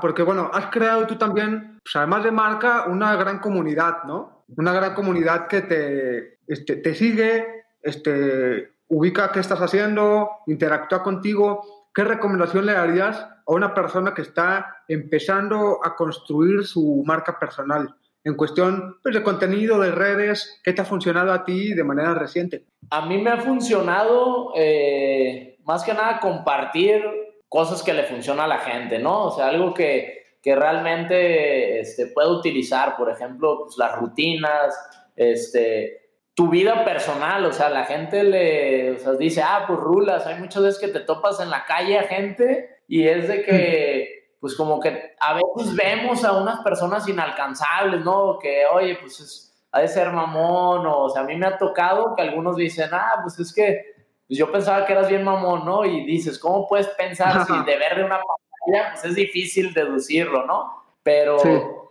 porque 0.00 0.22
bueno, 0.22 0.50
has 0.52 0.66
creado 0.66 1.06
tú 1.06 1.16
también, 1.16 1.80
pues, 1.82 1.96
además 1.96 2.24
de 2.24 2.30
marca, 2.30 2.86
una 2.86 3.16
gran 3.16 3.40
comunidad, 3.40 4.04
¿no? 4.04 4.44
Una 4.56 4.72
gran 4.72 4.94
comunidad 4.94 5.48
que 5.48 5.62
te, 5.62 6.38
este, 6.46 6.76
te 6.76 6.94
sigue, 6.94 7.64
este, 7.82 8.74
ubica 8.88 9.32
qué 9.32 9.40
estás 9.40 9.60
haciendo, 9.60 10.30
interactúa 10.46 11.02
contigo. 11.02 11.75
¿Qué 11.96 12.04
recomendación 12.04 12.66
le 12.66 12.74
darías 12.74 13.18
a 13.18 13.52
una 13.54 13.72
persona 13.72 14.12
que 14.12 14.20
está 14.20 14.82
empezando 14.86 15.78
a 15.82 15.96
construir 15.96 16.66
su 16.66 17.02
marca 17.06 17.38
personal? 17.38 17.96
en 18.22 18.34
cuestión 18.34 18.98
pues, 19.04 19.14
de 19.14 19.22
contenido, 19.22 19.78
de 19.78 19.92
redes, 19.92 20.60
¿qué 20.64 20.72
te 20.72 20.82
ha 20.82 20.84
funcionado 20.84 21.32
a 21.32 21.44
ti 21.44 21.74
de 21.74 21.84
manera 21.84 22.12
reciente? 22.12 22.64
A 22.90 23.06
mí 23.06 23.18
me 23.18 23.30
ha 23.30 23.36
funcionado 23.36 24.50
eh, 24.56 25.58
más 25.62 25.84
que 25.84 25.94
nada 25.94 26.18
compartir 26.18 27.04
cosas 27.48 27.84
que 27.84 27.94
le 27.94 28.02
funciona 28.02 28.42
a 28.44 28.48
la 28.48 28.58
gente, 28.58 28.98
¿no? 28.98 29.26
O 29.26 29.30
sea, 29.30 29.46
algo 29.46 29.72
que, 29.72 30.38
que 30.42 30.56
realmente 30.56 31.78
este, 31.78 32.08
puede 32.08 32.28
utilizar, 32.30 32.96
por 32.96 33.08
ejemplo, 33.12 33.60
pues, 33.62 33.78
las 33.78 33.96
rutinas, 33.96 34.74
este, 35.14 36.05
tu 36.36 36.50
vida 36.50 36.84
personal, 36.84 37.46
o 37.46 37.52
sea, 37.52 37.70
la 37.70 37.86
gente 37.86 38.22
le 38.22 38.92
o 38.92 38.98
sea, 38.98 39.12
dice, 39.12 39.42
ah, 39.42 39.64
pues 39.66 39.80
rulas, 39.80 40.26
hay 40.26 40.38
muchas 40.38 40.62
veces 40.62 40.78
que 40.78 40.88
te 40.88 41.00
topas 41.00 41.40
en 41.40 41.48
la 41.48 41.64
calle 41.64 41.98
a 41.98 42.02
gente 42.02 42.82
y 42.86 43.08
es 43.08 43.26
de 43.26 43.42
que, 43.42 44.36
pues 44.38 44.54
como 44.54 44.78
que 44.78 45.14
a 45.18 45.32
veces 45.32 45.74
vemos 45.74 46.26
a 46.26 46.32
unas 46.32 46.60
personas 46.60 47.08
inalcanzables, 47.08 48.04
¿no? 48.04 48.38
Que, 48.38 48.66
oye, 48.66 48.98
pues 49.00 49.18
es, 49.18 49.66
ha 49.72 49.80
de 49.80 49.88
ser 49.88 50.12
mamón, 50.12 50.86
o, 50.86 51.04
o 51.04 51.08
sea, 51.08 51.22
a 51.22 51.24
mí 51.24 51.36
me 51.36 51.46
ha 51.46 51.56
tocado 51.56 52.14
que 52.14 52.20
algunos 52.20 52.56
dicen, 52.56 52.90
ah, 52.92 53.20
pues 53.22 53.38
es 53.38 53.54
que 53.54 53.96
pues 54.28 54.38
yo 54.38 54.52
pensaba 54.52 54.84
que 54.84 54.92
eras 54.92 55.08
bien 55.08 55.24
mamón, 55.24 55.64
¿no? 55.64 55.86
Y 55.86 56.04
dices, 56.04 56.38
¿cómo 56.38 56.68
puedes 56.68 56.88
pensar 56.88 57.46
si 57.46 57.52
de 57.64 57.78
ver 57.78 57.96
de 57.96 58.04
una 58.04 58.18
pantalla, 58.18 58.92
pues 58.92 59.04
es 59.06 59.14
difícil 59.14 59.72
deducirlo, 59.72 60.44
¿no? 60.44 60.84
Pero 61.02 61.38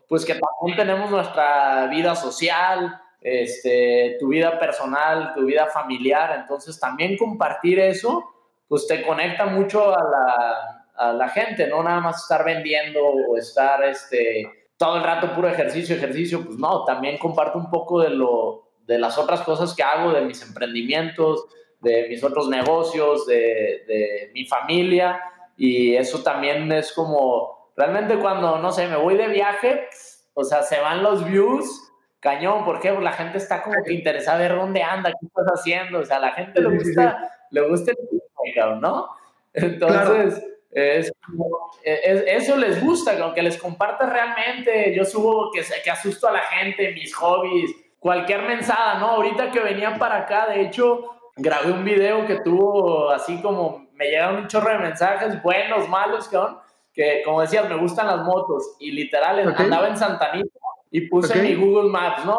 pues 0.07 0.23
que 0.23 0.33
también 0.35 0.77
tenemos 0.77 1.09
nuestra 1.09 1.87
vida 1.87 2.15
social, 2.15 3.01
este, 3.27 4.17
tu 4.19 4.27
vida 4.27 4.59
personal, 4.59 5.33
tu 5.33 5.45
vida 5.45 5.65
familiar, 5.65 6.37
entonces 6.39 6.79
también 6.79 7.17
compartir 7.17 7.79
eso, 7.79 8.23
pues 8.67 8.85
te 8.85 9.01
conecta 9.01 9.47
mucho 9.47 9.95
a 9.95 10.03
la, 10.03 10.85
a 10.95 11.13
la 11.13 11.27
gente, 11.29 11.65
no 11.67 11.81
nada 11.81 12.01
más 12.01 12.21
estar 12.21 12.45
vendiendo 12.45 12.99
o 13.03 13.35
estar 13.35 13.83
este, 13.83 14.67
todo 14.77 14.97
el 14.97 15.03
rato 15.03 15.33
puro 15.33 15.49
ejercicio, 15.49 15.95
ejercicio, 15.95 16.45
pues 16.45 16.59
no, 16.59 16.83
también 16.85 17.17
comparto 17.17 17.57
un 17.57 17.71
poco 17.71 17.99
de, 17.99 18.11
lo, 18.11 18.69
de 18.85 18.99
las 18.99 19.17
otras 19.17 19.41
cosas 19.41 19.73
que 19.73 19.81
hago, 19.81 20.13
de 20.13 20.21
mis 20.21 20.41
emprendimientos, 20.43 21.45
de 21.81 22.07
mis 22.07 22.23
otros 22.23 22.47
negocios, 22.47 23.25
de, 23.25 24.29
mi 24.35 24.45
familia. 24.45 25.19
Y 25.57 25.95
eso 25.95 26.21
también 26.21 26.71
es 26.71 26.91
como, 26.91 27.71
realmente 27.75 28.19
cuando, 28.19 28.59
no 28.59 28.71
sé, 28.71 28.87
me 28.87 28.97
voy 28.97 29.15
de 29.15 29.29
viaje, 29.29 29.87
o 30.35 30.43
sea, 30.43 30.61
se 30.61 30.79
van 30.79 31.01
los 31.01 31.25
views, 31.25 31.93
cañón, 32.25 32.65
¿por 32.65 32.79
qué? 32.79 32.89
Porque 32.89 33.05
la 33.05 33.11
gente 33.11 33.37
está 33.37 33.61
como 33.61 33.75
que 33.85 33.93
interesada 33.93 34.39
ver 34.39 34.55
dónde 34.55 34.81
anda, 34.81 35.11
qué 35.11 35.27
estás 35.27 35.45
haciendo, 35.53 35.99
o 35.99 36.05
sea, 36.05 36.17
a 36.17 36.21
la 36.21 36.31
gente 36.31 36.59
le 36.59 36.75
gusta, 36.75 37.31
le 37.51 37.69
gusta 37.69 37.91
el 37.91 38.81
¿no? 38.81 39.09
Entonces... 39.53 40.43
Es, 40.77 41.13
eso 41.83 42.57
les 42.57 42.83
gusta, 42.83 43.33
que 43.33 43.41
les 43.41 43.57
compartas 43.57 44.09
realmente. 44.09 44.93
Yo 44.93 45.05
subo 45.05 45.49
que, 45.53 45.63
que 45.81 45.89
asusto 45.89 46.27
a 46.27 46.33
la 46.33 46.41
gente, 46.41 46.91
mis 46.91 47.15
hobbies, 47.15 47.71
cualquier 47.97 48.41
mensada, 48.41 48.99
¿no? 48.99 49.11
Ahorita 49.11 49.51
que 49.51 49.61
venía 49.61 49.97
para 49.97 50.17
acá, 50.17 50.47
de 50.47 50.63
hecho, 50.63 51.15
grabé 51.37 51.71
un 51.71 51.85
video 51.85 52.25
que 52.25 52.39
tuvo 52.41 53.09
así 53.09 53.41
como, 53.41 53.87
me 53.93 54.07
llegaron 54.07 54.41
un 54.41 54.47
chorro 54.47 54.69
de 54.69 54.79
mensajes, 54.79 55.41
buenos, 55.41 55.87
malos, 55.87 56.27
cabrón, 56.27 56.57
que 56.93 57.21
como 57.23 57.39
decías, 57.39 57.69
me 57.69 57.77
gustan 57.77 58.07
las 58.07 58.19
motos 58.19 58.75
y 58.79 58.91
literal 58.91 59.39
andaba 59.57 59.87
en 59.87 59.95
Santanita 59.95 60.49
y 60.95 61.01
puse 61.09 61.41
mi 61.41 61.55
Google 61.55 61.89
Maps, 61.89 62.23
¿no? 62.23 62.37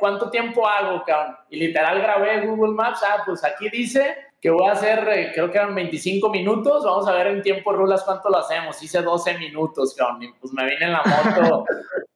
¿Cuánto 0.00 0.28
tiempo 0.28 0.66
hago, 0.66 1.04
cabrón? 1.06 1.36
Y 1.50 1.56
literal 1.56 2.00
grabé 2.00 2.44
Google 2.44 2.74
Maps, 2.74 3.00
ah, 3.04 3.22
pues 3.24 3.44
aquí 3.44 3.68
dice 3.70 4.16
que 4.40 4.50
voy 4.50 4.68
a 4.68 4.72
hacer, 4.72 5.08
eh, 5.08 5.30
creo 5.32 5.52
que 5.52 5.58
eran 5.58 5.72
25 5.72 6.28
minutos, 6.28 6.82
vamos 6.84 7.06
a 7.06 7.12
ver 7.12 7.28
en 7.28 7.42
tiempo 7.42 7.72
rulas 7.72 8.02
cuánto 8.02 8.28
lo 8.28 8.38
hacemos, 8.38 8.82
hice 8.82 9.02
12 9.02 9.38
minutos, 9.38 9.94
cabrón, 9.96 10.20
y 10.24 10.32
pues 10.32 10.52
me 10.52 10.64
vine 10.64 10.84
en 10.86 10.92
la 10.92 11.02
moto 11.04 11.64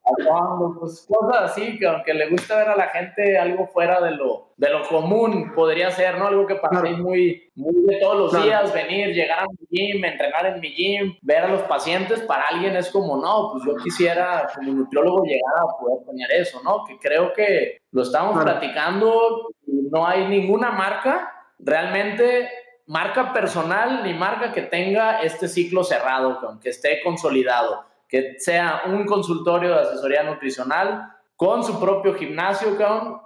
pues 0.78 1.06
cosas 1.08 1.50
así, 1.50 1.78
que 1.78 1.86
aunque 1.86 2.14
le 2.14 2.28
gusta 2.28 2.56
ver 2.56 2.68
a 2.68 2.76
la 2.76 2.88
gente 2.88 3.38
algo 3.38 3.66
fuera 3.66 4.00
de 4.00 4.12
lo, 4.12 4.52
de 4.56 4.70
lo 4.70 4.86
común, 4.86 5.52
podría 5.54 5.90
ser, 5.90 6.18
¿no? 6.18 6.28
Algo 6.28 6.46
que 6.46 6.54
para 6.56 6.80
mí 6.82 6.96
muy, 6.96 7.50
muy 7.54 7.84
de 7.86 8.00
todos 8.00 8.32
los 8.32 8.44
días, 8.44 8.72
venir, 8.72 9.08
llegar 9.08 9.40
a 9.40 9.46
mi 9.46 9.66
gym, 9.70 10.04
entrenar 10.04 10.46
en 10.46 10.60
mi 10.60 10.70
gym, 10.70 11.16
ver 11.22 11.44
a 11.44 11.48
los 11.48 11.62
pacientes, 11.62 12.22
para 12.22 12.44
alguien 12.44 12.76
es 12.76 12.90
como, 12.90 13.16
no, 13.16 13.52
pues 13.52 13.64
yo 13.64 13.76
quisiera 13.82 14.48
como 14.54 14.72
nutriólogo 14.72 15.24
llegar 15.24 15.54
a 15.60 15.78
poder 15.78 16.04
tener 16.06 16.30
eso, 16.32 16.62
¿no? 16.62 16.84
Que 16.84 16.98
creo 16.98 17.32
que 17.32 17.78
lo 17.90 18.02
estamos 18.02 18.42
platicando 18.42 19.48
y 19.66 19.88
no 19.90 20.06
hay 20.06 20.28
ninguna 20.28 20.70
marca 20.70 21.32
realmente 21.58 22.48
marca 22.86 23.32
personal 23.32 24.04
ni 24.04 24.14
marca 24.14 24.52
que 24.52 24.62
tenga 24.62 25.20
este 25.22 25.48
ciclo 25.48 25.82
cerrado, 25.82 26.60
que 26.60 26.70
esté 26.70 27.02
consolidado 27.02 27.84
que 28.08 28.36
sea 28.38 28.82
un 28.86 29.04
consultorio 29.04 29.70
de 29.70 29.80
asesoría 29.80 30.22
nutricional 30.22 31.12
con 31.36 31.62
su 31.62 31.78
propio 31.78 32.14
gimnasio, 32.14 32.76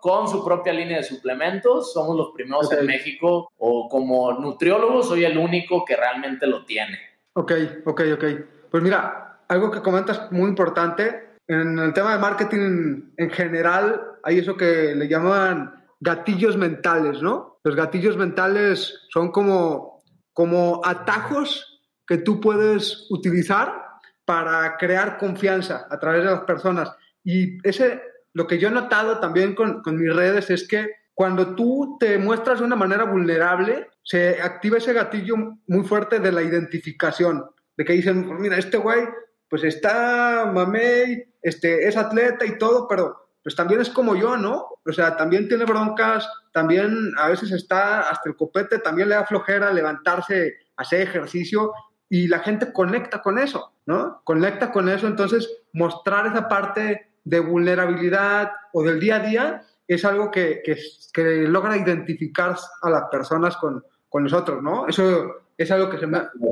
con 0.01 0.29
su 0.29 0.45
propia 0.45 0.73
línea 0.73 0.99
de 0.99 1.05
suplementos. 1.05 1.93
Somos 1.93 2.17
los 2.17 2.31
primeros 2.33 2.71
en 2.73 2.85
México 2.87 3.53
o 3.57 3.89
como 3.89 4.33
nutriólogo 4.33 5.03
soy 5.03 5.25
el 5.25 5.39
único 5.39 5.85
que 5.85 5.97
realmente 5.97 6.47
lo 6.47 6.65
tiene. 6.65 6.99
Ok, 7.35 7.53
ok, 7.87 8.03
ok. 8.15 8.25
Pues 8.71 8.83
mira, 8.83 9.41
algo 9.49 9.71
que 9.71 9.81
comentas 9.81 10.31
muy 10.33 10.49
importante, 10.49 11.31
en 11.47 11.79
el 11.79 11.93
tema 11.93 12.13
de 12.13 12.21
marketing 12.21 13.13
en 13.17 13.31
general 13.31 14.01
hay 14.23 14.39
eso 14.39 14.57
que 14.57 14.95
le 14.95 15.09
llaman 15.09 15.85
gatillos 16.01 16.57
mentales, 16.57 17.23
¿no? 17.23 17.59
Los 17.63 17.77
gatillos 17.77 18.17
mentales 18.17 19.01
son 19.11 19.31
como, 19.31 20.03
como 20.33 20.81
atajos 20.85 21.83
que 22.07 22.19
tú 22.19 22.41
puedes 22.41 23.07
utilizar 23.11 23.90
para 24.31 24.77
crear 24.77 25.19
confianza 25.19 25.89
a 25.91 25.99
través 25.99 26.23
de 26.23 26.31
las 26.31 26.43
personas. 26.43 26.95
Y 27.25 27.59
ese, 27.69 28.01
lo 28.33 28.47
que 28.47 28.61
yo 28.61 28.69
he 28.69 28.71
notado 28.71 29.19
también 29.19 29.57
con, 29.57 29.83
con 29.83 29.97
mis 29.97 30.15
redes 30.15 30.51
es 30.51 30.69
que 30.69 30.89
cuando 31.15 31.57
tú 31.57 31.97
te 31.99 32.17
muestras 32.17 32.61
de 32.61 32.65
una 32.65 32.77
manera 32.77 33.03
vulnerable, 33.03 33.89
se 34.05 34.41
activa 34.41 34.79
ese 34.79 34.93
gatillo 34.93 35.35
muy 35.67 35.85
fuerte 35.85 36.21
de 36.21 36.31
la 36.31 36.43
identificación, 36.43 37.45
de 37.77 37.85
que 37.85 37.95
dicen, 37.95 38.41
mira, 38.41 38.57
este 38.57 38.77
güey, 38.77 39.01
pues 39.49 39.65
está 39.65 40.49
mamey, 40.55 41.25
este, 41.43 41.89
es 41.89 41.97
atleta 41.97 42.47
y 42.47 42.57
todo, 42.57 42.87
pero 42.87 43.33
pues 43.43 43.57
también 43.57 43.81
es 43.81 43.91
como 43.91 44.15
yo, 44.15 44.37
¿no? 44.37 44.65
O 44.87 44.93
sea, 44.93 45.17
también 45.17 45.49
tiene 45.49 45.65
broncas, 45.65 46.31
también 46.53 46.95
a 47.19 47.31
veces 47.31 47.51
está 47.51 48.09
hasta 48.09 48.29
el 48.29 48.37
copete, 48.37 48.79
también 48.79 49.09
le 49.09 49.17
da 49.17 49.27
flojera 49.27 49.73
levantarse, 49.73 50.55
hacer 50.77 51.01
ejercicio, 51.01 51.73
y 52.11 52.27
la 52.27 52.41
gente 52.41 52.73
conecta 52.73 53.23
con 53.23 53.39
eso, 53.39 53.73
¿no? 53.87 54.21
Conecta 54.25 54.73
con 54.73 54.89
eso, 54.89 55.07
entonces 55.07 55.49
mostrar 55.73 56.27
esa 56.27 56.49
parte 56.49 57.09
de 57.23 57.41
vulnerabilidad 57.41 58.51
o 58.73 58.83
del 58.83 58.99
día 58.99 59.17
a 59.17 59.21
día 59.21 59.63
es 59.87 60.05
algo 60.05 60.31
que, 60.31 60.61
que, 60.65 61.25
logra 61.47 61.77
identificar 61.77 62.57
a 62.83 62.91
las 62.91 63.05
personas 63.11 63.57
con, 63.57 63.85
con, 64.09 64.25
nosotros, 64.25 64.61
¿no? 64.61 64.89
Eso 64.89 65.37
es 65.57 65.71
algo 65.71 65.89
que, 65.89 65.99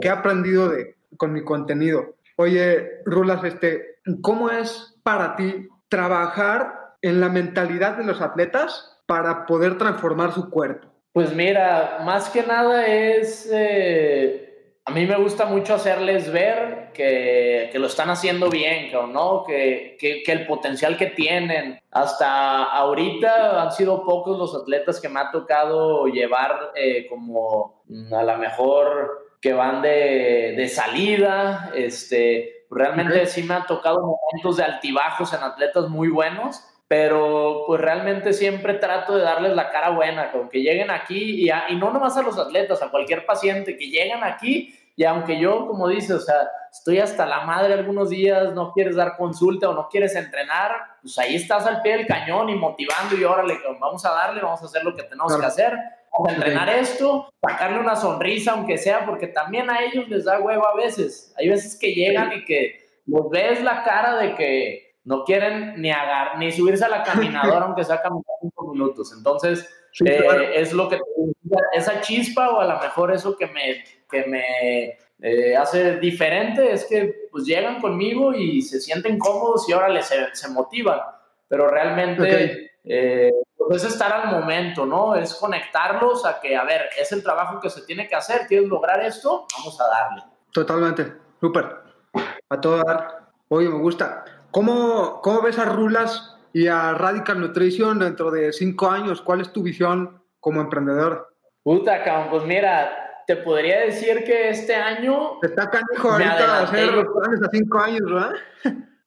que 0.00 0.08
he 0.08 0.10
aprendido 0.10 0.68
de, 0.68 0.96
con 1.16 1.32
mi 1.32 1.42
contenido. 1.44 2.14
Oye, 2.36 3.02
Rulas, 3.04 3.42
este, 3.42 3.98
¿cómo 4.22 4.50
es 4.50 4.96
para 5.02 5.34
ti 5.34 5.68
trabajar 5.88 6.94
en 7.02 7.20
la 7.20 7.28
mentalidad 7.28 7.96
de 7.96 8.04
los 8.04 8.20
atletas 8.20 8.96
para 9.06 9.44
poder 9.46 9.76
transformar 9.76 10.32
su 10.32 10.50
cuerpo? 10.50 10.86
Pues 11.12 11.34
mira, 11.34 11.98
más 12.04 12.28
que 12.28 12.44
nada 12.44 12.86
es... 12.86 13.48
Eh 13.50 14.47
a 14.88 14.90
mí 14.90 15.04
me 15.04 15.16
gusta 15.16 15.44
mucho 15.44 15.74
hacerles 15.74 16.32
ver 16.32 16.92
que, 16.94 17.68
que 17.70 17.78
lo 17.78 17.88
están 17.88 18.08
haciendo 18.08 18.48
bien, 18.48 18.90
¿no? 19.12 19.44
Que, 19.46 19.98
que, 20.00 20.22
que, 20.22 20.32
el 20.32 20.46
potencial 20.46 20.96
que 20.96 21.08
tienen. 21.08 21.78
Hasta 21.90 22.64
ahorita 22.64 23.62
han 23.62 23.70
sido 23.70 24.02
pocos 24.02 24.38
los 24.38 24.54
atletas 24.54 24.98
que 24.98 25.10
me 25.10 25.20
ha 25.20 25.30
tocado 25.30 26.06
llevar 26.06 26.72
eh, 26.74 27.06
como 27.06 27.82
a 28.10 28.22
la 28.22 28.38
mejor 28.38 29.36
que 29.42 29.52
van 29.52 29.82
de, 29.82 30.54
de 30.56 30.68
salida. 30.68 31.70
Este, 31.74 32.64
realmente 32.70 33.26
sí 33.26 33.42
me 33.42 33.56
han 33.56 33.66
tocado 33.66 34.00
momentos 34.00 34.56
de 34.56 34.64
altibajos 34.64 35.34
en 35.34 35.42
atletas 35.42 35.90
muy 35.90 36.08
buenos 36.08 36.64
pero 36.88 37.64
pues 37.66 37.82
realmente 37.82 38.32
siempre 38.32 38.72
trato 38.72 39.14
de 39.14 39.22
darles 39.22 39.54
la 39.54 39.70
cara 39.70 39.90
buena, 39.90 40.32
con 40.32 40.48
que 40.48 40.62
lleguen 40.62 40.90
aquí 40.90 41.46
y, 41.46 41.50
y 41.50 41.76
no 41.76 41.92
nomás 41.92 42.16
a 42.16 42.22
los 42.22 42.38
atletas, 42.38 42.80
a 42.80 42.90
cualquier 42.90 43.26
paciente, 43.26 43.76
que 43.76 43.90
lleguen 43.90 44.24
aquí 44.24 44.74
y 44.98 45.04
aunque 45.04 45.38
yo, 45.38 45.68
como 45.68 45.86
dices, 45.86 46.10
o 46.10 46.18
sea, 46.18 46.50
estoy 46.72 46.98
hasta 46.98 47.24
la 47.24 47.42
madre 47.42 47.72
algunos 47.72 48.10
días, 48.10 48.52
no 48.52 48.72
quieres 48.72 48.96
dar 48.96 49.16
consulta 49.16 49.68
o 49.68 49.72
no 49.72 49.88
quieres 49.88 50.16
entrenar, 50.16 50.72
pues 51.00 51.16
ahí 51.20 51.36
estás 51.36 51.66
al 51.66 51.82
pie 51.82 51.98
del 51.98 52.06
cañón 52.08 52.50
y 52.50 52.56
motivando 52.56 53.16
y 53.16 53.22
órale, 53.22 53.60
vamos 53.78 54.04
a 54.04 54.10
darle, 54.10 54.40
vamos 54.40 54.60
a 54.60 54.64
hacer 54.64 54.82
lo 54.82 54.96
que 54.96 55.04
tenemos 55.04 55.38
que 55.38 55.46
hacer, 55.46 55.72
vamos 56.10 56.30
a 56.30 56.34
entrenar 56.34 56.68
esto, 56.70 57.32
sacarle 57.40 57.78
una 57.78 57.94
sonrisa 57.94 58.54
aunque 58.54 58.76
sea, 58.76 59.06
porque 59.06 59.28
también 59.28 59.70
a 59.70 59.84
ellos 59.84 60.08
les 60.08 60.24
da 60.24 60.40
huevo 60.40 60.66
a 60.66 60.74
veces. 60.74 61.32
Hay 61.38 61.48
veces 61.48 61.78
que 61.78 61.94
llegan 61.94 62.32
y 62.32 62.44
que 62.44 62.84
los 63.06 63.30
ves 63.30 63.62
la 63.62 63.84
cara 63.84 64.16
de 64.16 64.34
que 64.34 64.96
no 65.04 65.22
quieren 65.22 65.80
ni 65.80 65.92
agarrar, 65.92 66.40
ni 66.40 66.50
subirse 66.50 66.84
a 66.84 66.88
la 66.88 67.04
caminadora 67.04 67.60
aunque 67.66 67.84
sea 67.84 68.02
caminar 68.02 68.24
cinco 68.40 68.72
minutos. 68.72 69.14
Entonces, 69.16 69.72
eh, 70.04 70.54
es 70.56 70.72
lo 70.72 70.88
que 70.88 70.98
esa 71.72 72.00
chispa 72.00 72.50
o 72.50 72.60
a 72.60 72.66
lo 72.66 72.80
mejor 72.80 73.12
eso 73.12 73.36
que 73.36 73.46
me 73.46 73.84
que 74.08 74.24
me 74.24 74.98
eh, 75.20 75.56
hace 75.56 75.96
diferente 75.98 76.72
es 76.72 76.84
que 76.86 77.28
pues 77.30 77.44
llegan 77.44 77.80
conmigo 77.80 78.32
y 78.32 78.62
se 78.62 78.80
sienten 78.80 79.18
cómodos 79.18 79.68
y 79.68 79.72
ahora 79.72 79.88
les 79.88 80.06
se, 80.06 80.48
motivan, 80.48 81.00
pero 81.48 81.68
realmente 81.68 82.70
eh, 82.84 83.32
pues 83.56 83.82
es 83.82 83.92
estar 83.92 84.12
al 84.12 84.30
momento, 84.30 84.86
¿no? 84.86 85.16
Es 85.16 85.34
conectarlos 85.34 86.24
a 86.24 86.40
que, 86.40 86.56
a 86.56 86.64
ver, 86.64 86.88
es 86.98 87.10
el 87.12 87.22
trabajo 87.22 87.60
que 87.60 87.68
se 87.68 87.82
tiene 87.82 88.06
que 88.06 88.14
hacer, 88.14 88.46
¿quieres 88.46 88.68
lograr 88.68 89.04
esto? 89.04 89.46
Vamos 89.58 89.80
a 89.80 89.88
darle. 89.88 90.22
Totalmente, 90.52 91.12
súper. 91.40 91.76
A 92.48 92.60
todo 92.60 92.82
dar. 92.82 93.28
Oye, 93.48 93.68
me 93.68 93.78
gusta. 93.78 94.24
¿Cómo, 94.50 95.20
¿Cómo 95.20 95.42
ves 95.42 95.58
a 95.58 95.66
Rulas 95.66 96.36
y 96.52 96.68
a 96.68 96.94
Radical 96.94 97.40
Nutrition 97.40 97.98
dentro 97.98 98.30
de 98.30 98.52
cinco 98.52 98.88
años? 98.88 99.20
¿Cuál 99.20 99.40
es 99.40 99.52
tu 99.52 99.62
visión 99.62 100.22
como 100.40 100.60
emprendedor? 100.60 101.34
Puta, 101.62 102.28
pues 102.30 102.44
mira, 102.44 103.07
te 103.28 103.36
podría 103.36 103.80
decir 103.80 104.24
que 104.24 104.48
este 104.48 104.74
año. 104.74 105.38
Está 105.42 105.68
canijo 105.68 106.12
ahorita 106.12 106.62
hacer 106.62 106.86
los 106.94 107.04
planes 107.14 107.42
a 107.42 107.50
cinco 107.52 107.78
años, 107.78 108.00
¿verdad? 108.02 108.32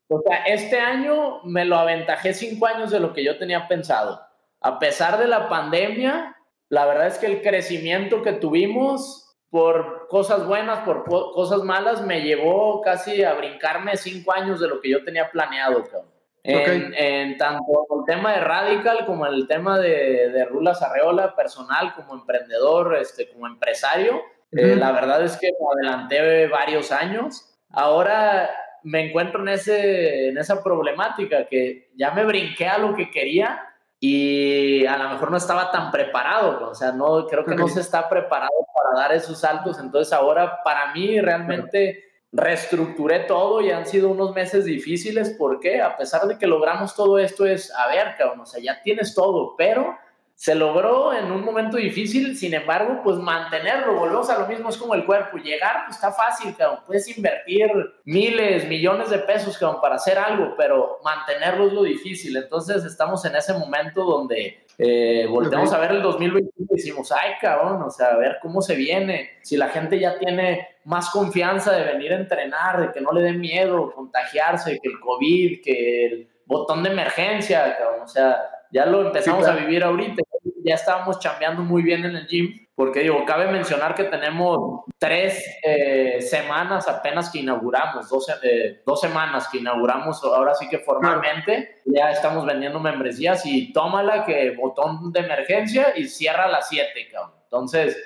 O 0.10 0.22
sea, 0.22 0.44
este 0.44 0.80
año 0.80 1.42
me 1.44 1.66
lo 1.66 1.76
aventajé 1.78 2.36
cinco 2.36 2.68
años 2.68 2.92
de 2.92 3.00
lo 3.00 3.14
que 3.14 3.24
yo 3.24 3.40
tenía 3.40 3.68
pensado. 3.68 4.22
A 4.60 4.78
pesar 4.78 5.18
de 5.18 5.28
la 5.28 5.50
pandemia, 5.50 6.38
la 6.70 6.86
verdad 6.86 7.08
es 7.08 7.18
que 7.18 7.26
el 7.26 7.42
crecimiento 7.42 8.22
que 8.22 8.34
tuvimos 8.34 9.36
por 9.50 10.08
cosas 10.08 10.46
buenas, 10.46 10.82
por 10.82 11.04
cosas 11.06 11.64
malas, 11.64 12.06
me 12.06 12.22
llevó 12.22 12.82
casi 12.82 13.24
a 13.24 13.34
brincarme 13.34 13.98
cinco 13.98 14.34
años 14.34 14.60
de 14.60 14.68
lo 14.68 14.82
que 14.82 14.92
yo 14.92 15.04
tenía 15.04 15.32
planeado, 15.32 15.84
cabrón. 15.86 16.11
En, 16.44 17.38
tanto 17.38 17.88
el 18.00 18.06
tema 18.06 18.34
de 18.34 18.40
Radical 18.40 19.06
como 19.06 19.28
en 19.28 19.34
el 19.34 19.48
tema 19.48 19.80
de, 19.80 20.30
de 20.30 20.46
Rulas 20.46 20.82
Arreola, 20.82 21.36
personal, 21.36 21.94
como 21.96 22.16
emprendedor, 22.16 22.96
este, 22.96 23.30
como 23.30 23.48
empresario. 23.48 24.22
Eh, 24.52 24.76
la 24.76 24.92
verdad 24.92 25.24
es 25.24 25.38
que 25.38 25.52
me 25.52 25.90
adelanté 25.90 26.48
varios 26.48 26.92
años. 26.92 27.58
Ahora 27.70 28.50
me 28.84 29.08
encuentro 29.08 29.42
en, 29.42 29.50
ese, 29.50 30.30
en 30.30 30.38
esa 30.38 30.64
problemática 30.64 31.46
que 31.46 31.92
ya 31.96 32.12
me 32.12 32.26
brinqué 32.26 32.68
a 32.68 32.78
lo 32.78 32.96
que 32.96 33.12
quería 33.12 33.62
y 34.00 34.86
a 34.88 34.98
lo 34.98 35.10
mejor 35.10 35.30
no 35.30 35.38
estaba 35.38 35.70
tan 35.70 35.92
preparado, 35.92 36.72
o 36.72 36.74
sea, 36.74 36.92
no, 36.92 37.28
creo 37.28 37.46
que 37.46 37.54
no 37.54 37.68
se 37.68 37.82
está 37.82 38.10
preparado 38.10 38.50
para 38.74 39.00
dar 39.00 39.16
esos 39.16 39.40
saltos, 39.40 39.78
entonces 39.80 40.12
ahora 40.12 40.64
para 40.64 40.92
mí 40.92 41.22
realmente 41.22 42.11
reestructuré 42.32 43.22
todo 43.22 43.62
y 43.62 43.72
han 43.72 43.86
sido 43.86 44.10
unos 44.10 44.34
meses 44.34 44.66
difíciles. 44.66 45.36
Porque 45.38 45.82
a 45.82 45.98
pesar 45.98 46.28
de 46.28 46.38
que 46.38 46.48
logramos 46.48 46.96
todo 46.96 47.20
esto 47.20 47.46
es, 47.46 47.72
a 47.74 47.88
ver, 47.88 48.16
cabrón, 48.18 48.42
o 48.42 48.46
sea, 48.46 48.62
ya 48.62 48.82
tienes 48.82 49.14
todo, 49.14 49.56
pero 49.58 49.98
se 50.42 50.56
logró 50.56 51.14
en 51.14 51.32
un 51.32 51.46
momento 51.46 51.78
difícil, 51.78 52.36
sin 52.36 52.56
embargo, 52.56 53.02
pues 53.04 53.18
mantenerlo, 53.18 53.94
volvemos 53.94 54.28
a 54.32 54.40
lo 54.40 54.48
mismo, 54.48 54.70
es 54.70 54.78
como 54.78 54.96
el 54.96 55.06
cuerpo, 55.06 55.38
llegar 55.38 55.84
pues 55.86 55.98
está 55.98 56.12
fácil, 56.12 56.56
cabrón, 56.58 56.80
puedes 56.88 57.16
invertir 57.16 57.70
miles, 58.06 58.68
millones 58.68 59.12
de 59.12 59.20
pesos, 59.20 59.56
cabrón, 59.56 59.80
para 59.80 59.98
hacer 59.98 60.18
algo, 60.18 60.56
pero 60.58 60.98
mantenerlo 61.04 61.68
es 61.68 61.74
lo 61.74 61.84
difícil, 61.84 62.36
entonces 62.36 62.84
estamos 62.86 63.24
en 63.26 63.36
ese 63.36 63.54
momento 63.54 64.04
donde 64.04 64.66
eh, 64.80 65.28
volteamos 65.30 65.72
a 65.74 65.78
ver 65.78 65.92
el 65.92 66.02
2021 66.02 66.70
y 66.72 66.76
decimos, 66.76 67.12
ay, 67.12 67.34
cabrón, 67.40 67.84
o 67.84 67.92
sea, 67.92 68.08
a 68.08 68.18
ver 68.18 68.40
cómo 68.42 68.64
se 68.64 68.74
viene, 68.74 69.34
si 69.44 69.58
la 69.58 69.70
gente 69.70 70.00
ya 70.00 70.18
tiene 70.18 70.70
más 70.86 71.12
confianza 71.12 71.72
de 71.72 71.84
venir 71.84 72.14
a 72.14 72.16
entrenar, 72.16 72.82
de 72.82 72.92
que 72.92 73.00
no 73.00 73.12
le 73.12 73.22
dé 73.22 73.34
miedo 73.34 73.92
contagiarse, 73.94 74.80
que 74.82 74.90
el 74.90 75.00
COVID, 75.00 75.62
que 75.64 76.06
el 76.08 76.30
botón 76.48 76.82
de 76.82 76.90
emergencia, 76.90 77.78
cabrón, 77.78 78.02
o 78.06 78.08
sea, 78.08 78.42
ya 78.72 78.86
lo 78.86 79.08
empezamos 79.08 79.48
a 79.48 79.56
vivir 79.56 79.84
ahorita, 79.84 80.22
ya 80.64 80.76
estábamos 80.76 81.20
chambeando 81.20 81.64
muy 81.64 81.82
bien 81.82 82.06
en 82.06 82.16
el 82.16 82.28
gym, 82.28 82.68
porque 82.76 83.02
digo, 83.02 83.24
cabe 83.26 83.52
mencionar 83.52 83.96
que 83.96 84.06
tenemos 84.06 84.86
tres 84.98 85.44
eh, 85.64 86.22
semanas 86.22 86.88
apenas 86.88 87.30
que 87.30 87.40
inauguramos, 87.40 88.10
dos, 88.10 88.28
eh, 88.44 88.82
dos, 88.86 89.02
semanas 89.02 89.48
que 89.50 89.60
inauguramos, 89.60 90.24
ahora 90.24 90.56
sí 90.56 90.68
que 90.70 90.80
formalmente, 90.80 91.82
ya 91.86 92.12
estamos 92.12 92.46
vendiendo 92.46 92.80
membresías 92.80 93.46
y 93.46 93.72
tómala 93.74 94.26
que 94.26 94.52
botón 94.52 95.12
de 95.12 95.20
emergencia 95.20 95.94
y 95.96 96.08
cierra 96.08 96.46
a 96.46 96.50
las 96.50 96.70
7, 96.70 96.90
cabrón. 97.12 97.32
Entonces, 97.44 97.98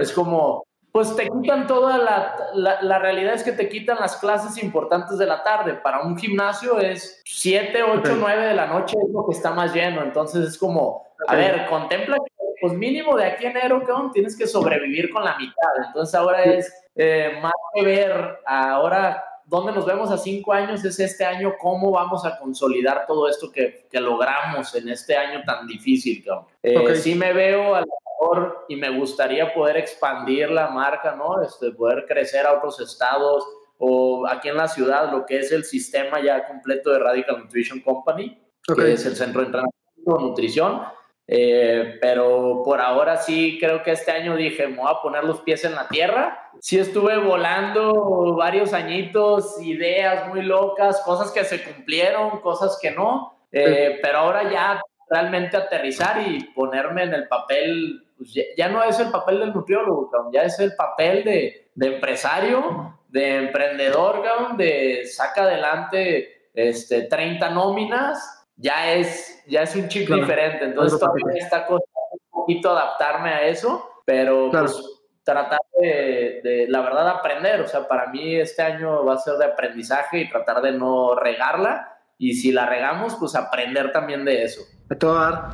es 0.00 0.12
como, 0.12 0.64
pues 0.94 1.16
te 1.16 1.28
quitan 1.28 1.66
toda 1.66 1.98
la, 1.98 2.36
la, 2.54 2.80
la, 2.80 3.00
realidad 3.00 3.34
es 3.34 3.42
que 3.42 3.50
te 3.50 3.68
quitan 3.68 3.98
las 3.98 4.16
clases 4.16 4.62
importantes 4.62 5.18
de 5.18 5.26
la 5.26 5.42
tarde. 5.42 5.74
Para 5.74 6.02
un 6.02 6.16
gimnasio 6.16 6.78
es 6.78 7.20
7, 7.24 7.82
8, 7.82 8.14
9 8.16 8.46
de 8.46 8.54
la 8.54 8.68
noche 8.68 8.94
es 9.04 9.12
lo 9.12 9.26
que 9.26 9.32
está 9.32 9.50
más 9.50 9.74
lleno. 9.74 10.04
Entonces 10.04 10.46
es 10.46 10.56
como, 10.56 11.08
a 11.26 11.34
ver, 11.34 11.66
contempla 11.66 12.18
que 12.24 12.32
pues 12.60 12.74
mínimo 12.74 13.16
de 13.16 13.24
aquí 13.24 13.44
a 13.44 13.50
enero, 13.50 13.82
cabrón, 13.84 14.12
tienes 14.12 14.38
que 14.38 14.46
sobrevivir 14.46 15.10
con 15.10 15.24
la 15.24 15.36
mitad. 15.36 15.84
Entonces 15.84 16.14
ahora 16.14 16.44
es 16.44 16.72
eh, 16.94 17.40
más 17.42 17.52
que 17.74 17.82
ver 17.82 18.38
ahora 18.46 19.20
dónde 19.46 19.72
nos 19.72 19.86
vemos 19.86 20.10
a 20.10 20.18
cinco 20.18 20.52
años, 20.52 20.84
es 20.84 20.98
este 20.98 21.24
año, 21.24 21.54
cómo 21.60 21.90
vamos 21.90 22.24
a 22.24 22.38
consolidar 22.38 23.04
todo 23.06 23.28
esto 23.28 23.50
que, 23.50 23.86
que 23.90 24.00
logramos 24.00 24.74
en 24.74 24.88
este 24.88 25.16
año 25.16 25.42
tan 25.44 25.66
difícil. 25.66 26.24
Eh, 26.62 26.96
Sí 26.96 27.14
me 27.14 27.32
veo 27.32 27.74
a 27.74 27.80
lo 27.80 27.86
mejor 27.86 28.64
y 28.68 28.76
me 28.76 28.90
gustaría 28.90 29.52
poder 29.52 29.76
expandir 29.76 30.50
la 30.50 30.68
marca, 30.68 31.14
¿no? 31.14 31.42
Este, 31.42 31.72
poder 31.72 32.06
crecer 32.06 32.46
a 32.46 32.54
otros 32.54 32.80
estados 32.80 33.44
o 33.78 34.26
aquí 34.26 34.48
en 34.48 34.56
la 34.56 34.68
ciudad, 34.68 35.10
lo 35.12 35.26
que 35.26 35.40
es 35.40 35.52
el 35.52 35.64
sistema 35.64 36.20
ya 36.22 36.46
completo 36.46 36.90
de 36.90 37.00
Radical 37.00 37.38
Nutrition 37.38 37.80
Company, 37.80 38.40
que 38.74 38.92
es 38.92 39.04
el 39.04 39.16
centro 39.16 39.40
de 39.40 39.46
entrenamiento, 39.46 40.20
nutrición. 40.20 40.82
Eh, 41.26 41.98
pero 42.02 42.62
por 42.64 42.80
ahora 42.80 43.16
sí 43.16 43.56
creo 43.58 43.82
que 43.82 43.92
este 43.92 44.10
año 44.10 44.36
dije, 44.36 44.68
me 44.68 44.76
voy 44.76 44.90
a 44.90 45.00
poner 45.00 45.24
los 45.24 45.40
pies 45.40 45.64
en 45.64 45.74
la 45.74 45.88
tierra. 45.88 46.50
Sí 46.60 46.78
estuve 46.78 47.16
volando 47.18 48.34
varios 48.36 48.72
añitos, 48.72 49.60
ideas 49.62 50.28
muy 50.28 50.42
locas, 50.42 51.00
cosas 51.04 51.30
que 51.30 51.44
se 51.44 51.62
cumplieron, 51.62 52.40
cosas 52.40 52.78
que 52.80 52.90
no, 52.90 53.38
eh, 53.50 53.98
pero 54.02 54.18
ahora 54.18 54.50
ya 54.50 54.80
realmente 55.08 55.56
aterrizar 55.56 56.26
y 56.26 56.44
ponerme 56.54 57.04
en 57.04 57.14
el 57.14 57.28
papel, 57.28 58.06
pues 58.16 58.34
ya, 58.56 58.68
no 58.68 58.82
es 58.82 58.98
el 58.98 59.10
papel 59.10 59.40
del 59.40 59.52
nutriólogo, 59.52 60.10
ya 60.32 60.42
es 60.42 60.58
el 60.60 60.74
papel 60.76 61.24
de, 61.24 61.70
de 61.74 61.86
empresario, 61.86 62.98
de 63.08 63.36
emprendedor, 63.36 64.56
de 64.56 65.06
saca 65.06 65.42
adelante 65.42 66.48
este, 66.54 67.02
30 67.02 67.50
nóminas 67.50 68.33
ya 68.56 68.92
es, 68.92 69.42
ya 69.46 69.62
es 69.62 69.74
un 69.76 69.88
chip 69.88 70.08
diferente. 70.08 70.64
Entonces 70.64 70.98
todavía 70.98 71.24
está 71.36 71.66
costando 71.66 72.10
un 72.12 72.40
poquito 72.40 72.70
adaptarme 72.70 73.30
a 73.30 73.46
eso, 73.46 74.02
pero 74.04 74.50
pues 74.50 74.76
tratar 75.24 75.60
de, 75.80 76.66
la 76.68 76.80
verdad, 76.82 77.08
aprender. 77.08 77.60
O 77.60 77.66
sea, 77.66 77.88
para 77.88 78.08
mí 78.08 78.36
este 78.36 78.62
año 78.62 79.04
va 79.04 79.14
a 79.14 79.18
ser 79.18 79.34
de 79.34 79.46
aprendizaje 79.46 80.20
y 80.20 80.28
tratar 80.28 80.62
de 80.62 80.72
no 80.72 81.14
regarla. 81.16 81.98
Y 82.18 82.34
si 82.34 82.52
la 82.52 82.66
regamos, 82.66 83.16
pues 83.16 83.34
aprender 83.34 83.90
también 83.92 84.24
de 84.24 84.44
eso. 84.44 84.62
De 84.88 84.96
todo 84.96 85.18
dar. 85.18 85.50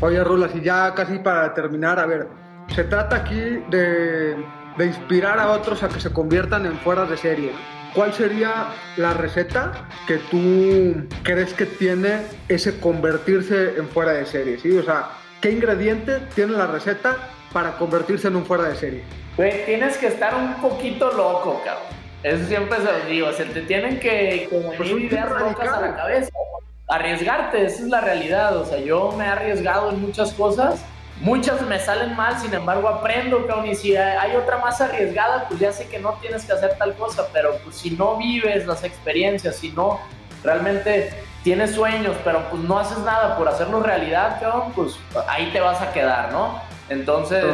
Oye, 0.00 0.22
Rulas, 0.22 0.54
y 0.54 0.62
ya 0.62 0.94
casi 0.94 1.18
para 1.18 1.52
terminar, 1.52 1.98
a 1.98 2.06
ver, 2.06 2.28
se 2.68 2.84
trata 2.84 3.16
aquí 3.16 3.40
de, 3.68 4.36
de 4.78 4.86
inspirar 4.86 5.38
a 5.38 5.50
otros 5.50 5.82
a 5.82 5.88
que 5.88 6.00
se 6.00 6.12
conviertan 6.12 6.64
en 6.64 6.78
fueras 6.78 7.10
de 7.10 7.16
serie. 7.16 7.52
¿Cuál 7.94 8.12
sería 8.12 8.68
la 8.96 9.14
receta 9.14 9.88
que 10.06 10.18
tú 10.30 11.08
crees 11.22 11.52
que 11.54 11.66
tiene 11.66 12.20
ese 12.48 12.78
convertirse 12.78 13.76
en 13.76 13.88
fuera 13.88 14.12
de 14.12 14.26
serie? 14.26 14.58
¿sí? 14.58 14.76
O 14.76 14.82
sea, 14.82 15.10
¿qué 15.40 15.50
ingrediente 15.50 16.20
tiene 16.34 16.52
la 16.52 16.66
receta 16.66 17.16
para 17.52 17.72
convertirse 17.72 18.28
en 18.28 18.36
un 18.36 18.44
fuera 18.44 18.64
de 18.64 18.76
serie? 18.76 19.04
Pues 19.36 19.64
tienes 19.66 19.96
que 19.96 20.08
estar 20.08 20.34
un 20.34 20.54
poquito 20.54 21.10
loco, 21.12 21.62
cabrón. 21.64 21.84
Eso 22.22 22.44
siempre 22.46 22.78
se 22.78 22.84
lo 22.84 23.00
digo. 23.08 23.32
Se 23.32 23.44
te 23.44 23.62
tienen 23.62 24.00
que, 24.00 24.48
que 24.50 24.74
pues 24.76 24.90
ideas 24.90 25.30
locas 25.30 25.68
a 25.68 25.80
la 25.80 25.96
cabeza. 25.96 26.30
Arriesgarte, 26.88 27.64
esa 27.64 27.82
es 27.82 27.88
la 27.88 28.00
realidad. 28.00 28.56
O 28.56 28.64
sea, 28.64 28.78
yo 28.78 29.12
me 29.16 29.24
he 29.24 29.28
arriesgado 29.28 29.90
en 29.90 30.00
muchas 30.00 30.32
cosas 30.32 30.84
Muchas 31.20 31.60
me 31.62 31.80
salen 31.80 32.14
mal, 32.14 32.38
sin 32.38 32.54
embargo 32.54 32.88
aprendo, 32.88 33.44
cabrón, 33.46 33.66
y 33.66 33.74
si 33.74 33.96
hay 33.96 34.36
otra 34.36 34.58
más 34.58 34.80
arriesgada, 34.80 35.48
pues 35.48 35.58
ya 35.58 35.72
sé 35.72 35.88
que 35.88 35.98
no 35.98 36.12
tienes 36.20 36.44
que 36.44 36.52
hacer 36.52 36.76
tal 36.78 36.94
cosa, 36.94 37.26
pero 37.32 37.56
pues 37.64 37.76
si 37.76 37.90
no 37.90 38.16
vives 38.16 38.66
las 38.66 38.84
experiencias, 38.84 39.56
si 39.56 39.70
no 39.72 40.00
realmente 40.44 41.10
tienes 41.42 41.74
sueños, 41.74 42.16
pero 42.24 42.48
pues 42.50 42.62
no 42.62 42.78
haces 42.78 42.98
nada 42.98 43.36
por 43.36 43.48
hacerlo 43.48 43.82
realidad, 43.82 44.38
cabrón, 44.40 44.72
pues 44.76 44.96
ahí 45.26 45.50
te 45.52 45.60
vas 45.60 45.82
a 45.82 45.92
quedar, 45.92 46.32
¿no? 46.32 46.60
Entonces, 46.88 47.44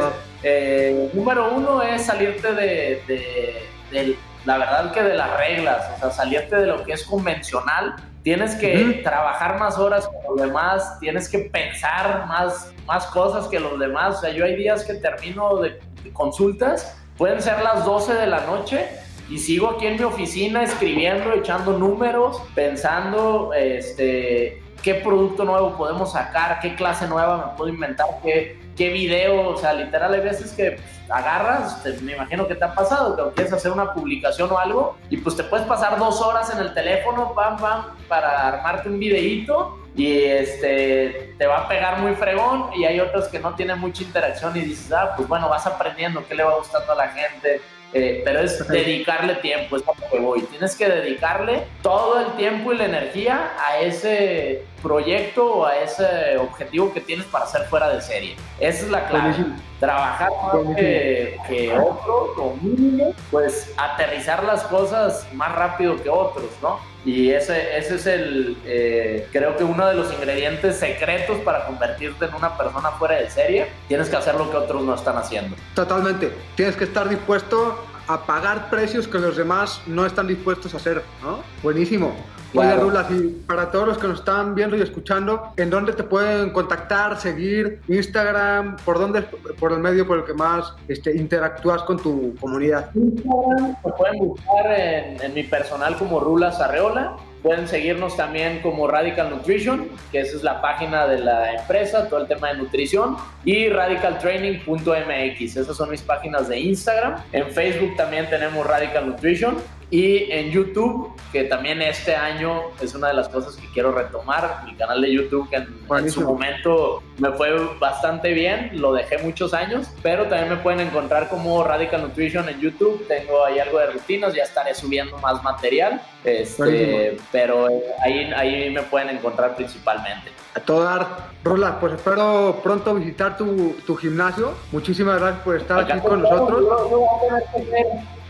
eh, 0.43 1.09
número 1.13 1.51
uno 1.51 1.81
es 1.81 2.05
salirte 2.05 2.53
de, 2.53 3.01
de, 3.07 3.67
de, 3.91 4.17
la 4.45 4.59
verdad 4.59 4.91
que 4.91 5.01
de 5.01 5.15
las 5.15 5.37
reglas, 5.37 5.89
o 5.95 5.99
sea, 5.99 6.11
salirte 6.11 6.55
de 6.55 6.67
lo 6.67 6.83
que 6.83 6.93
es 6.93 7.03
convencional 7.03 7.95
Tienes 8.25 8.55
que 8.55 9.01
trabajar 9.03 9.59
más 9.59 9.77
horas 9.77 10.07
que 10.07 10.17
los 10.27 10.41
demás, 10.41 10.99
tienes 10.99 11.29
que 11.29 11.37
pensar 11.37 12.25
más, 12.25 12.73
más 12.87 13.05
cosas 13.05 13.47
que 13.47 13.59
los 13.59 13.77
demás. 13.77 14.17
O 14.17 14.21
sea, 14.21 14.31
yo 14.31 14.45
hay 14.45 14.55
días 14.55 14.83
que 14.83 14.95
termino 14.95 15.57
de, 15.57 15.79
consultas, 16.11 16.97
pueden 17.19 17.39
ser 17.39 17.61
las 17.61 17.85
12 17.85 18.15
de 18.15 18.25
la 18.25 18.43
noche 18.47 18.87
y 19.29 19.37
sigo 19.37 19.69
aquí 19.69 19.85
en 19.85 19.97
mi 19.97 20.05
oficina 20.05 20.63
escribiendo, 20.63 21.33
echando 21.33 21.77
números, 21.77 22.41
pensando 22.55 23.53
este, 23.53 24.59
qué 24.85 24.93
producto 24.93 25.43
nuevo 25.45 25.75
podemos 25.75 26.11
sacar, 26.11 26.59
qué 26.59 26.75
clase 26.75 27.07
nueva 27.07 27.37
me 27.37 27.57
puedo 27.57 27.73
inventar, 27.73 28.05
qué, 28.23 28.59
qué 28.77 28.89
video, 28.89 29.49
o 29.49 29.57
sea, 29.57 29.73
literal 29.73 30.13
hay 30.13 30.21
veces 30.21 30.51
que 30.51 30.77
agarras, 31.09 31.83
me 32.03 32.13
imagino 32.13 32.47
que 32.47 32.53
te 32.53 32.65
ha 32.65 32.75
pasado, 32.75 33.29
que 33.29 33.33
quieres 33.33 33.51
hacer 33.51 33.71
una 33.71 33.95
publicación 33.95 34.51
o 34.51 34.59
algo 34.59 34.95
y 35.09 35.17
pues 35.17 35.35
te 35.35 35.43
puedes 35.43 35.65
pasar 35.65 35.97
dos 35.97 36.21
horas 36.21 36.53
en 36.53 36.59
el 36.59 36.71
teléfono, 36.75 37.33
pam, 37.33 37.57
pam, 37.57 37.95
para 38.07 38.47
armarte 38.47 38.87
un 38.87 38.99
videíto 38.99 39.79
y 39.95 40.21
este, 40.21 41.33
te 41.35 41.47
va 41.47 41.61
a 41.61 41.67
pegar 41.67 41.97
muy 41.97 42.13
fregón 42.13 42.69
y 42.75 42.85
hay 42.85 42.99
otros 42.99 43.27
que 43.27 43.39
no 43.39 43.55
tienen 43.55 43.79
mucha 43.79 44.03
interacción 44.03 44.55
y 44.55 44.59
dices, 44.59 44.91
ah, 44.91 45.13
pues 45.17 45.27
bueno, 45.27 45.49
vas 45.49 45.65
aprendiendo 45.65 46.23
qué 46.27 46.35
le 46.35 46.43
va 46.43 46.57
gustando 46.57 46.91
a 46.91 46.95
la 46.95 47.07
gente, 47.07 47.59
eh, 47.91 48.21
pero 48.23 48.41
es 48.41 48.67
dedicarle 48.67 49.33
tiempo, 49.35 49.77
es 49.77 49.83
a 49.87 49.99
lo 49.99 50.11
que 50.11 50.19
voy. 50.19 50.41
Tienes 50.41 50.75
que 50.75 50.87
dedicarle 50.87 51.63
todo 51.81 52.19
el 52.19 52.33
tiempo 52.33 52.71
y 52.71 52.77
la 52.77 52.85
energía 52.85 53.53
a 53.65 53.79
ese 53.79 54.63
proyecto 54.81 55.45
o 55.45 55.65
a 55.65 55.77
ese 55.77 56.37
objetivo 56.37 56.93
que 56.93 57.01
tienes 57.01 57.25
para 57.27 57.45
hacer 57.45 57.65
fuera 57.65 57.89
de 57.89 58.01
serie. 58.01 58.35
Esa 58.59 58.85
es 58.85 58.91
la 58.91 59.07
clave. 59.07 59.33
Trabajar 59.79 60.29
más 60.29 60.75
que, 60.75 61.37
que, 61.47 61.77
otro, 61.77 62.55
mínimo, 62.61 63.13
pues 63.29 63.73
aterrizar 63.77 64.43
las 64.43 64.63
cosas 64.63 65.27
más 65.33 65.53
rápido 65.53 66.01
que 66.01 66.09
otros, 66.09 66.49
¿no? 66.61 66.79
Y 67.03 67.29
ese, 67.31 67.77
ese 67.77 67.95
es 67.95 68.07
el, 68.07 68.57
eh, 68.65 69.27
creo 69.31 69.55
que 69.57 69.63
uno 69.63 69.85
de 69.85 69.93
los 69.93 70.11
ingredientes 70.13 70.77
secretos 70.77 71.37
para 71.39 71.65
convertirte 71.65 72.25
en 72.25 72.33
una 72.33 72.57
persona 72.57 72.91
fuera 72.91 73.15
de 73.15 73.29
serie. 73.29 73.67
Tienes 73.87 74.09
que 74.09 74.15
hacer 74.15 74.35
lo 74.35 74.49
que 74.49 74.57
otros 74.57 74.81
no 74.83 74.95
están 74.95 75.17
haciendo. 75.17 75.55
Totalmente. 75.75 76.31
Tienes 76.55 76.75
que 76.75 76.85
estar 76.85 77.07
dispuesto 77.07 77.85
a 78.07 78.25
pagar 78.25 78.69
precios 78.69 79.07
que 79.07 79.19
los 79.19 79.35
demás 79.35 79.81
no 79.85 80.05
están 80.05 80.27
dispuestos 80.27 80.73
a 80.73 80.77
hacer, 80.77 81.03
¿no? 81.21 81.43
Buenísimo. 81.61 82.15
Oye, 82.55 82.75
Rulas, 82.75 83.11
y 83.11 83.43
para 83.47 83.71
todos 83.71 83.87
los 83.87 83.97
que 83.97 84.07
nos 84.07 84.19
están 84.19 84.55
viendo 84.55 84.75
y 84.75 84.81
escuchando, 84.81 85.53
¿en 85.57 85.69
dónde 85.69 85.93
te 85.93 86.03
pueden 86.03 86.51
contactar, 86.51 87.19
seguir? 87.19 87.81
Instagram, 87.87 88.77
¿por 88.77 88.99
dónde, 88.99 89.21
por 89.21 89.71
el 89.71 89.79
medio 89.79 90.07
por 90.07 90.19
el 90.19 90.23
que 90.25 90.33
más 90.33 90.73
este, 90.87 91.15
interactúas 91.15 91.83
con 91.83 91.97
tu 91.97 92.35
comunidad? 92.39 92.89
Instagram, 92.95 93.75
me 93.83 93.91
pueden 93.91 94.19
buscar 94.19 94.71
en, 94.71 95.21
en 95.21 95.33
mi 95.33 95.43
personal 95.43 95.97
como 95.97 96.19
Rulas 96.19 96.59
Arreola 96.59 97.17
Pueden 97.45 97.67
seguirnos 97.67 98.17
también 98.17 98.59
como 98.63 98.87
Radical 98.87 99.29
Nutrition, 99.29 99.87
que 100.11 100.21
esa 100.21 100.35
es 100.35 100.41
la 100.41 100.61
página 100.63 101.05
de 101.05 101.19
la 101.19 101.53
empresa, 101.53 102.09
todo 102.09 102.21
el 102.21 102.27
tema 102.27 102.47
de 102.47 102.57
nutrición, 102.57 103.17
y 103.43 103.69
radicaltraining.mx. 103.69 105.55
Esas 105.55 105.77
son 105.77 105.91
mis 105.91 106.01
páginas 106.01 106.47
de 106.47 106.59
Instagram. 106.59 107.21
En 107.33 107.51
Facebook 107.51 107.95
también 107.97 108.27
tenemos 108.31 108.65
Radical 108.65 109.05
Nutrition. 109.05 109.57
Y 109.95 110.29
en 110.29 110.51
YouTube, 110.51 111.09
que 111.31 111.45
también 111.45 111.81
este 111.81 112.13
año 112.13 112.63
es 112.81 112.93
una 112.95 113.07
de 113.07 113.13
las 113.13 113.29
cosas 113.29 113.55
que 113.55 113.65
quiero 113.67 113.93
retomar, 113.93 114.63
mi 114.65 114.75
canal 114.75 115.01
de 115.01 115.09
YouTube, 115.09 115.49
que 115.49 115.55
en, 115.55 116.11
su 116.11 116.19
momento 116.19 117.01
me 117.17 117.31
fue 117.31 117.55
bastante 117.79 118.33
bien, 118.33 118.71
lo 118.73 118.91
dejé 118.91 119.19
muchos 119.19 119.53
años, 119.53 119.87
pero 120.03 120.23
también 120.23 120.49
me 120.49 120.57
pueden 120.57 120.81
encontrar 120.81 121.29
como 121.29 121.63
Radical 121.63 122.01
Nutrition 122.01 122.49
en 122.49 122.59
YouTube, 122.59 123.07
tengo 123.07 123.45
ahí 123.45 123.57
algo 123.57 123.79
de 123.79 123.91
rutinas, 123.91 124.33
ya 124.33 124.43
estaré 124.43 124.75
subiendo 124.75 125.17
más 125.19 125.41
material, 125.43 126.01
este, 126.25 127.15
pero 127.31 127.69
ahí, 128.03 128.33
ahí 128.35 128.69
me 128.71 128.81
pueden 128.81 129.11
encontrar 129.11 129.55
principalmente. 129.55 130.29
A 130.55 130.59
todo 130.59 130.83
dar, 130.83 131.07
Rola, 131.41 131.79
pues 131.79 131.93
espero 131.93 132.59
pronto 132.61 132.95
visitar 132.95 133.37
tu, 133.37 133.77
tu 133.87 133.95
gimnasio. 133.95 134.55
Muchísimas 134.73 135.21
gracias 135.21 135.41
por 135.41 135.55
estar 135.55 135.79
aquí 135.79 136.05
con 136.05 136.21
nosotros 136.21 136.65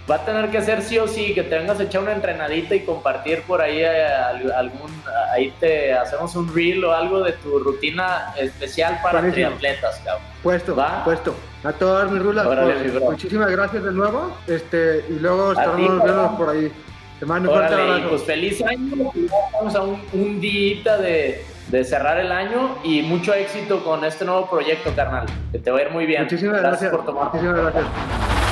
va 0.10 0.16
a 0.16 0.26
tener 0.26 0.49
que 0.49 0.62
ser 0.62 0.82
sí 0.82 0.97
o 0.99 1.08
sí 1.08 1.34
que 1.34 1.43
te 1.43 1.58
vengas 1.58 1.80
a 1.80 1.84
echar 1.84 2.01
una 2.01 2.14
entrenadita 2.14 2.76
y 2.76 2.82
compartir 2.82 3.41
por 3.43 3.62
ahí 3.62 3.80
eh, 3.80 4.08
algún 4.56 4.91
ahí 5.32 5.53
te 5.60 5.93
hacemos 5.93 6.36
un 6.36 6.53
reel 6.53 6.84
o 6.86 6.93
algo 6.93 7.24
de 7.24 7.34
tu 7.34 7.60
rutina 7.60 8.34
especial 8.38 8.99
para 9.01 9.22
triatletas, 9.32 10.01
cabrón. 10.03 10.24
Puesto, 10.43 10.76
¿Va? 10.76 11.03
puesto. 11.03 11.36
A 11.64 11.74
todas 11.74 12.12
mis 12.12 12.22
rulas, 12.22 12.45
pues, 12.45 13.01
muchísimas 13.01 13.49
gracias 13.49 13.84
de 13.84 13.91
nuevo. 13.91 14.38
Este, 14.45 15.03
y 15.10 15.14
luego 15.14 15.51
estaremos 15.53 16.03
viendo 16.03 16.38
por 16.38 16.49
ahí. 16.49 16.72
Te 17.20 17.26
mando 17.26 17.49
un 17.49 17.58
fuerte 17.58 17.74
abrazo. 17.74 18.10
Pues 18.10 18.24
feliz 18.24 18.64
año. 18.64 19.12
Vamos 19.53 19.76
a 19.76 19.82
un, 19.82 20.01
un 20.14 20.39
día 20.39 20.97
de, 20.97 21.43
de 21.70 21.84
cerrar 21.84 22.20
el 22.20 22.32
año 22.32 22.78
y 22.84 23.01
mucho 23.01 23.34
éxito 23.34 23.84
con 23.84 24.06
este 24.06 24.26
nuevo 24.26 24.47
proyecto, 24.47 24.91
carnal. 24.95 25.26
Que 25.51 25.58
te 25.58 25.72
va 25.72 25.80
a 25.80 25.82
ir 25.84 25.89
muy 25.89 26.06
bien. 26.06 26.24
Muchísimas 26.24 26.62
gracias, 26.62 26.91
gracias. 26.91 26.91
por 26.91 27.06
tomar. 27.06 27.34
Muchísimas 27.34 27.74
gracias. 27.74 28.44